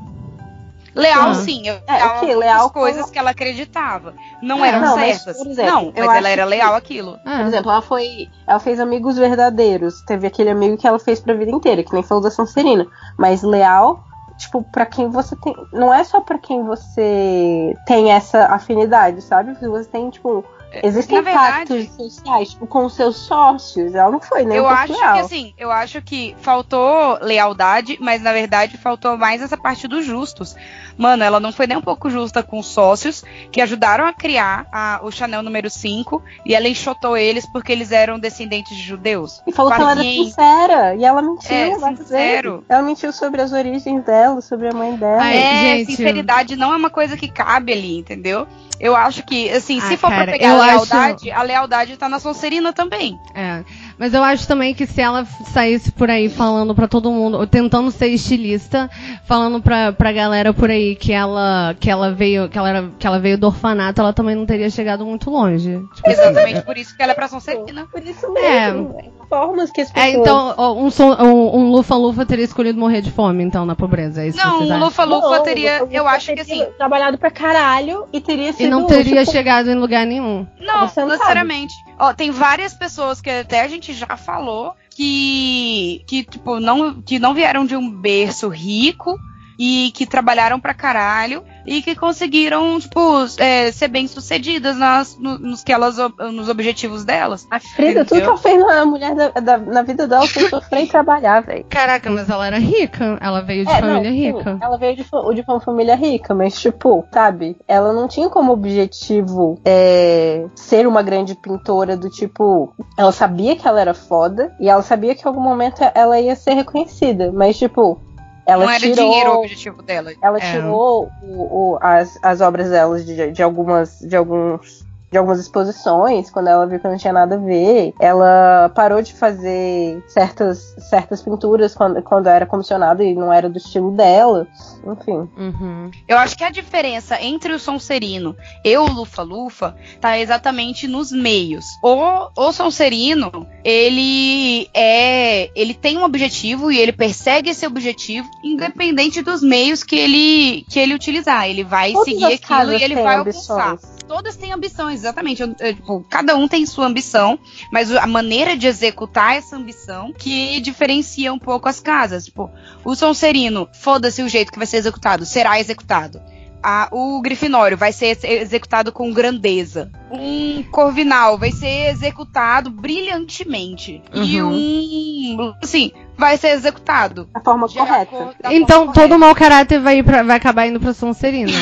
[0.95, 1.35] Leal, ah.
[1.35, 1.67] sim.
[1.67, 3.13] Eu, é, okay, leal coisas como...
[3.13, 4.15] que ela acreditava.
[4.41, 5.39] Não é, eram não, certas.
[5.39, 7.19] Mas, exemplo, não, mas ela era leal àquilo.
[7.19, 8.29] Por exemplo, ela foi.
[8.47, 10.01] Ela fez amigos verdadeiros.
[10.03, 12.87] Teve aquele amigo que ela fez pra vida inteira, que nem falou da Sonserina.
[13.19, 14.05] Mas leal,
[14.39, 15.55] tipo, para quem você tem.
[15.73, 19.55] Não é só para quem você tem essa afinidade, sabe?
[19.55, 20.45] Você tem, tipo,
[20.83, 23.95] Existem verdade, pactos sociais tipo, com seus sócios.
[23.95, 24.59] Ela não foi, né?
[24.59, 25.15] Eu acho leal.
[25.15, 30.05] que assim, eu acho que faltou lealdade, mas na verdade faltou mais essa parte dos
[30.05, 30.55] justos.
[30.97, 34.67] Mano, ela não foi nem um pouco justa com os sócios que ajudaram a criar
[34.73, 39.43] a, o Chanel número 5 e ela enxotou eles porque eles eram descendentes de judeus.
[39.47, 40.95] E falou que ela era sincera.
[40.95, 41.55] E ela mentiu.
[41.55, 42.65] É, sincero.
[42.69, 45.23] Ela mentiu sobre as origens dela, sobre a mãe dela.
[45.23, 45.91] Ai, é, gente.
[45.93, 48.47] sinceridade não é uma coisa que cabe ali, entendeu?
[48.81, 51.41] Eu acho que, assim, se for cara, pra pegar a lealdade, acho...
[51.41, 53.19] a lealdade tá na Sonserina também.
[53.35, 53.63] É.
[53.97, 57.91] Mas eu acho também que se ela saísse por aí falando para todo mundo, tentando
[57.93, 58.91] ser estilista,
[59.25, 63.07] falando pra, pra galera por aí que ela, que ela veio, que ela, era, que
[63.07, 65.81] ela veio do orfanato, ela também não teria chegado muito longe.
[65.95, 67.87] Tipo, Exatamente assim, por isso que ela é pra Sonserina.
[67.87, 68.99] Por isso mesmo.
[68.99, 69.29] É.
[69.29, 70.15] formas que as pessoas.
[70.15, 70.89] É, então, um,
[71.25, 74.23] um, um Lufa-Lufa teria escolhido morrer de fome, então, na pobreza.
[74.23, 74.79] É isso Não, acham?
[74.81, 78.67] Lufa-Lufa Não, teria, eu acho que teria assim, Trabalhado pra caralho e teria sido.
[78.67, 80.47] E não teria tipo, chegado em lugar nenhum.
[80.61, 81.75] Não, não necessariamente.
[81.99, 87.19] Ó, tem várias pessoas que até a gente já falou que, que tipo, não, que
[87.19, 89.19] não vieram de um berço rico
[89.59, 93.01] e que trabalharam pra caralho e que conseguiram, tipo,
[93.39, 95.97] é, ser bem-sucedidas nas, no- nos, que elas,
[96.33, 97.47] nos objetivos delas.
[97.51, 100.85] A Frida, tudo que ela fez na mulher da, da- na vida dela foi sofrer
[100.85, 101.65] e trabalhar, velho.
[101.69, 103.19] Caraca, mas ela era rica.
[103.21, 104.59] Ela veio de É, família não, sim, rica.
[104.61, 107.57] ela veio de, de uma família rica, mas, tipo, sabe?
[107.67, 112.75] Ela não tinha como objetivo é, ser uma grande pintora do tipo.
[112.97, 116.37] Ela sabia que ela era foda e ela sabia que em algum momento ela ia
[116.37, 118.01] ser reconhecida, mas, tipo.
[118.47, 120.13] Ela não era tirou, dinheiro o objetivo dela.
[120.23, 120.53] Ela É.
[120.53, 123.99] tirou o- o- as, as obras delas de, de algumas.
[124.01, 124.84] De alguns.
[125.15, 127.95] De algumas exposições, quando ela viu que não tinha nada a ver.
[128.01, 133.57] Ela parou de fazer certas, certas pinturas quando, quando era comissionada e não era do
[133.57, 134.49] estilo dela.
[134.85, 135.29] Enfim.
[135.37, 135.89] Uhum.
[136.09, 138.35] Eu acho que a diferença entre o Sonserino
[138.65, 141.65] e o Lufa-Lufa tá exatamente nos meios.
[141.81, 145.49] O, o Sonserino, ele é.
[145.55, 150.81] Ele tem um objetivo e ele persegue esse objetivo, independente dos meios que ele, que
[150.81, 151.49] ele utilizar.
[151.49, 153.61] Ele vai Todas seguir aquilo e ele vai ambições.
[153.61, 153.94] alcançar.
[154.07, 155.41] Todas têm ambições, exatamente.
[155.43, 157.39] Eu- eu, tipo, cada um tem sua ambição,
[157.73, 162.27] mas a maneira de executar essa ambição que diferencia um pouco as casas.
[162.27, 162.51] Tipo,
[162.85, 166.21] o Sonserino, foda-se o jeito que vai ser executado, será executado.
[166.67, 169.91] A- o Grifinório vai ser ex- executado com grandeza.
[170.11, 174.03] Um Corvinal vai ser executado brilhantemente.
[174.15, 175.53] E um.
[175.63, 177.29] Assim, vai ser executado.
[177.35, 178.03] A forma de correta.
[178.03, 179.19] acordo- da Então forma todo correta.
[179.19, 181.53] mau caráter vai, ir pra- vai acabar indo pra Sonserina.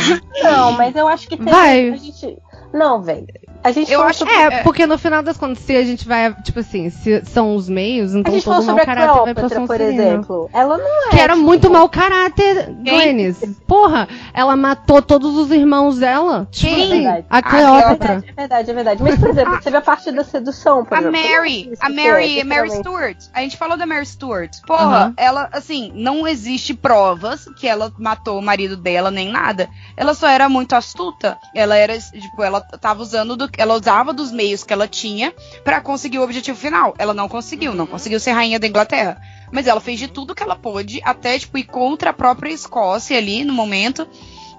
[0.42, 1.46] Não, mas eu acho que tem.
[1.52, 1.88] Vai.
[1.90, 2.36] A gente...
[2.72, 3.26] Não, velho.
[3.64, 6.34] A gente Eu acho sobre- É, porque no final das contas, se a gente vai,
[6.42, 9.34] tipo assim, se são os meios, A então gente todo falou mau a caráter vai
[9.34, 10.50] pra Cleópatra, por exemplo.
[10.52, 11.10] Ela não é.
[11.10, 13.40] Que era tipo, muito mau caráter, Glennis.
[13.66, 16.48] Porra, ela matou todos os irmãos dela.
[16.50, 16.82] Tipo Quem?
[16.84, 17.26] assim, Verdade.
[17.30, 17.96] a É Cleópatra.
[18.08, 19.02] verdade, é verdade, é verdade.
[19.04, 21.20] Mas, por exemplo, você vê a parte da sedução, por A exemplo.
[21.20, 22.70] Mary, Isso a Mary, é, Mary.
[22.70, 23.16] Stewart.
[23.32, 24.50] A gente falou da Mary Stewart.
[24.66, 25.14] Porra, Aham.
[25.16, 29.68] ela, assim, não existe provas que ela matou o marido dela nem nada.
[29.96, 31.38] Ela só era muito astuta.
[31.54, 35.32] Ela era, tipo, ela tava usando do, ela usava dos meios que ela tinha
[35.64, 36.94] pra conseguir o objetivo final.
[36.98, 39.20] Ela não conseguiu, não conseguiu ser rainha da Inglaterra.
[39.50, 43.18] Mas ela fez de tudo que ela pôde, até, tipo, ir contra a própria Escócia
[43.18, 44.06] ali no momento.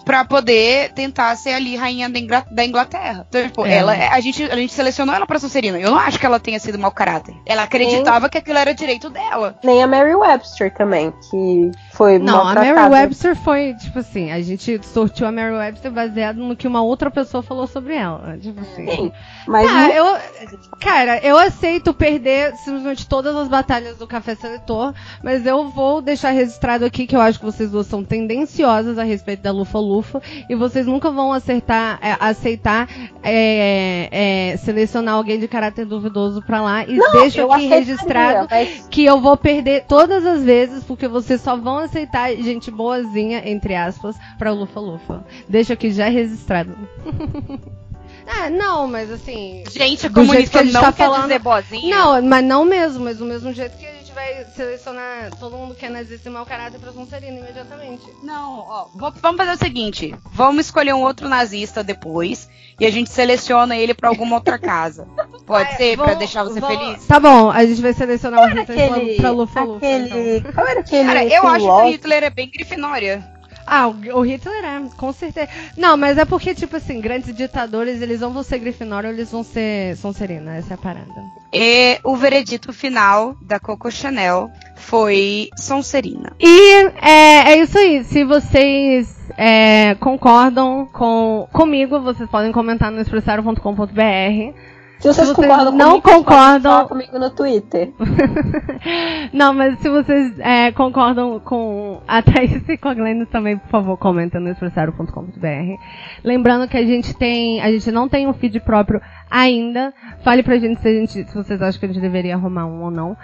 [0.05, 3.25] Pra poder tentar ser ali rainha da, Ingla- da Inglaterra.
[3.29, 3.75] Então, tipo, É.
[3.75, 5.79] ela, a, gente, a gente selecionou ela pra Sonserina.
[5.79, 7.33] Eu não acho que ela tenha sido mau caráter.
[7.45, 9.57] Ela acreditava que aquilo era direito dela.
[9.63, 12.91] Nem a Mary Webster também, que foi Não, a Mary.
[12.91, 17.11] Webster foi, tipo assim, a gente sortiu a Mary Webster baseado no que uma outra
[17.11, 18.37] pessoa falou sobre ela.
[18.41, 18.87] Tipo assim.
[18.89, 19.11] Sim,
[19.47, 20.17] mas Ah, não- eu.
[20.79, 26.31] Cara, eu aceito perder simplesmente todas as batalhas do Café Seletor, mas eu vou deixar
[26.31, 30.55] registrado aqui que eu acho que vocês duas são tendenciosas a respeito da Lufa-Lufa e
[30.55, 32.87] vocês nunca vão acertar, é, aceitar
[33.21, 38.87] é, é, selecionar alguém de caráter duvidoso pra lá e deixo eu aqui registrado mas-
[38.89, 43.75] que eu vou perder todas as vezes porque vocês só vão aceitar gente boazinha, entre
[43.75, 45.25] aspas, pra Lufa-Lufa.
[45.47, 46.75] Deixo aqui já registrado.
[48.27, 49.63] ah, não, mas assim.
[49.69, 51.95] Gente, Do jeito que comunista a gente não tá quer falando- dizer boazinha.
[51.97, 55.75] Não, mas não mesmo, mas do mesmo jeito que a gente vai selecionar todo mundo
[55.75, 58.03] que é nazista e mau caráter pra Sonserina imediatamente.
[58.23, 62.49] Não, ó, vamos fazer o seguinte: vamos escolher um outro nazista depois
[62.79, 65.07] e a gente seleciona ele pra alguma outra casa.
[65.45, 67.05] Pode Ah, ser, pra vamos- deixar você vamos- feliz?
[67.05, 69.77] Tá bom, a gente vai selecionar o Hitler pra- aquele, pra Lufa Lufa.
[69.77, 70.51] aquele, então.
[70.53, 71.89] qual era aquele Cara, eu acho que o?
[71.89, 73.33] Hitler é bem grifinória.
[73.65, 75.49] Ah, o, Hitler é, com certeza.
[75.77, 79.43] Não, mas é porque, tipo assim, grandes ditadores, eles vão ser Grifinória ou eles vão
[79.43, 81.13] ser Sonserina, essa é a parada.
[81.53, 86.33] E o veredito final da Coco Chanel foi Sonserina.
[86.39, 88.03] E é, é isso aí.
[88.03, 94.53] Se vocês é, concordam com comigo, vocês podem comentar no expressaram.com.br.
[95.03, 97.91] Se vocês Se vocês concordam não comigo, concordam- falar comigo no Twitter.
[99.33, 103.67] Não, mas se vocês é, concordam com a Thaís e com a Glenn também, por
[103.69, 105.81] favor, comenta no expressaram.com.br.
[106.23, 109.01] Lembrando que a gente tem, a gente não tem um feed próprio
[109.33, 109.91] ainda.
[110.23, 112.83] Fale pra gente se, a gente se vocês acham que a gente deveria arrumar um
[112.83, 113.17] ou não.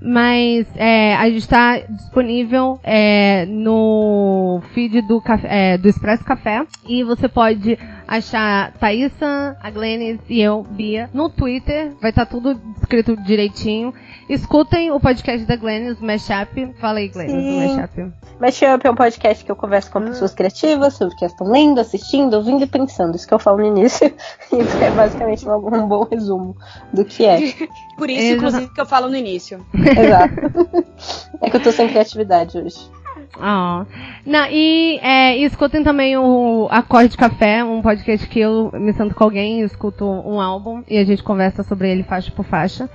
[0.00, 7.02] Mas é, a gente está disponível é, no feed do, é, do Expresso Café e
[7.02, 11.92] você pode achar Thaísa, a Glennis e eu, Bia, no Twitter.
[12.00, 13.92] Vai estar tá tudo escrito direitinho.
[14.28, 16.74] Escutem o podcast da Glennis, Mashup.
[16.78, 18.12] Fala aí, Glennis, do Mashup.
[18.38, 21.80] Mashup é um podcast que eu converso com pessoas criativas sobre o que estão lendo,
[21.80, 23.16] assistindo, ouvindo e pensando.
[23.16, 24.12] Isso que eu falo no início.
[24.52, 26.56] E é basicamente um, um bom resumo
[26.92, 27.38] do que é.
[27.96, 28.36] Por isso, Exato.
[28.36, 29.64] inclusive, que eu falo no início.
[29.74, 30.84] Exato.
[31.42, 32.90] é que eu tô sem criatividade hoje.
[33.38, 33.84] Oh.
[34.24, 39.14] Não, e é, escutem também o Acorde de Café, um podcast que eu me sinto
[39.14, 42.88] com alguém, escuto um álbum e a gente conversa sobre ele faixa por faixa.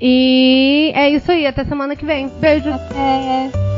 [0.00, 2.28] E é isso aí, até semana que vem.
[2.40, 2.70] Beijo.
[2.70, 3.71] Até.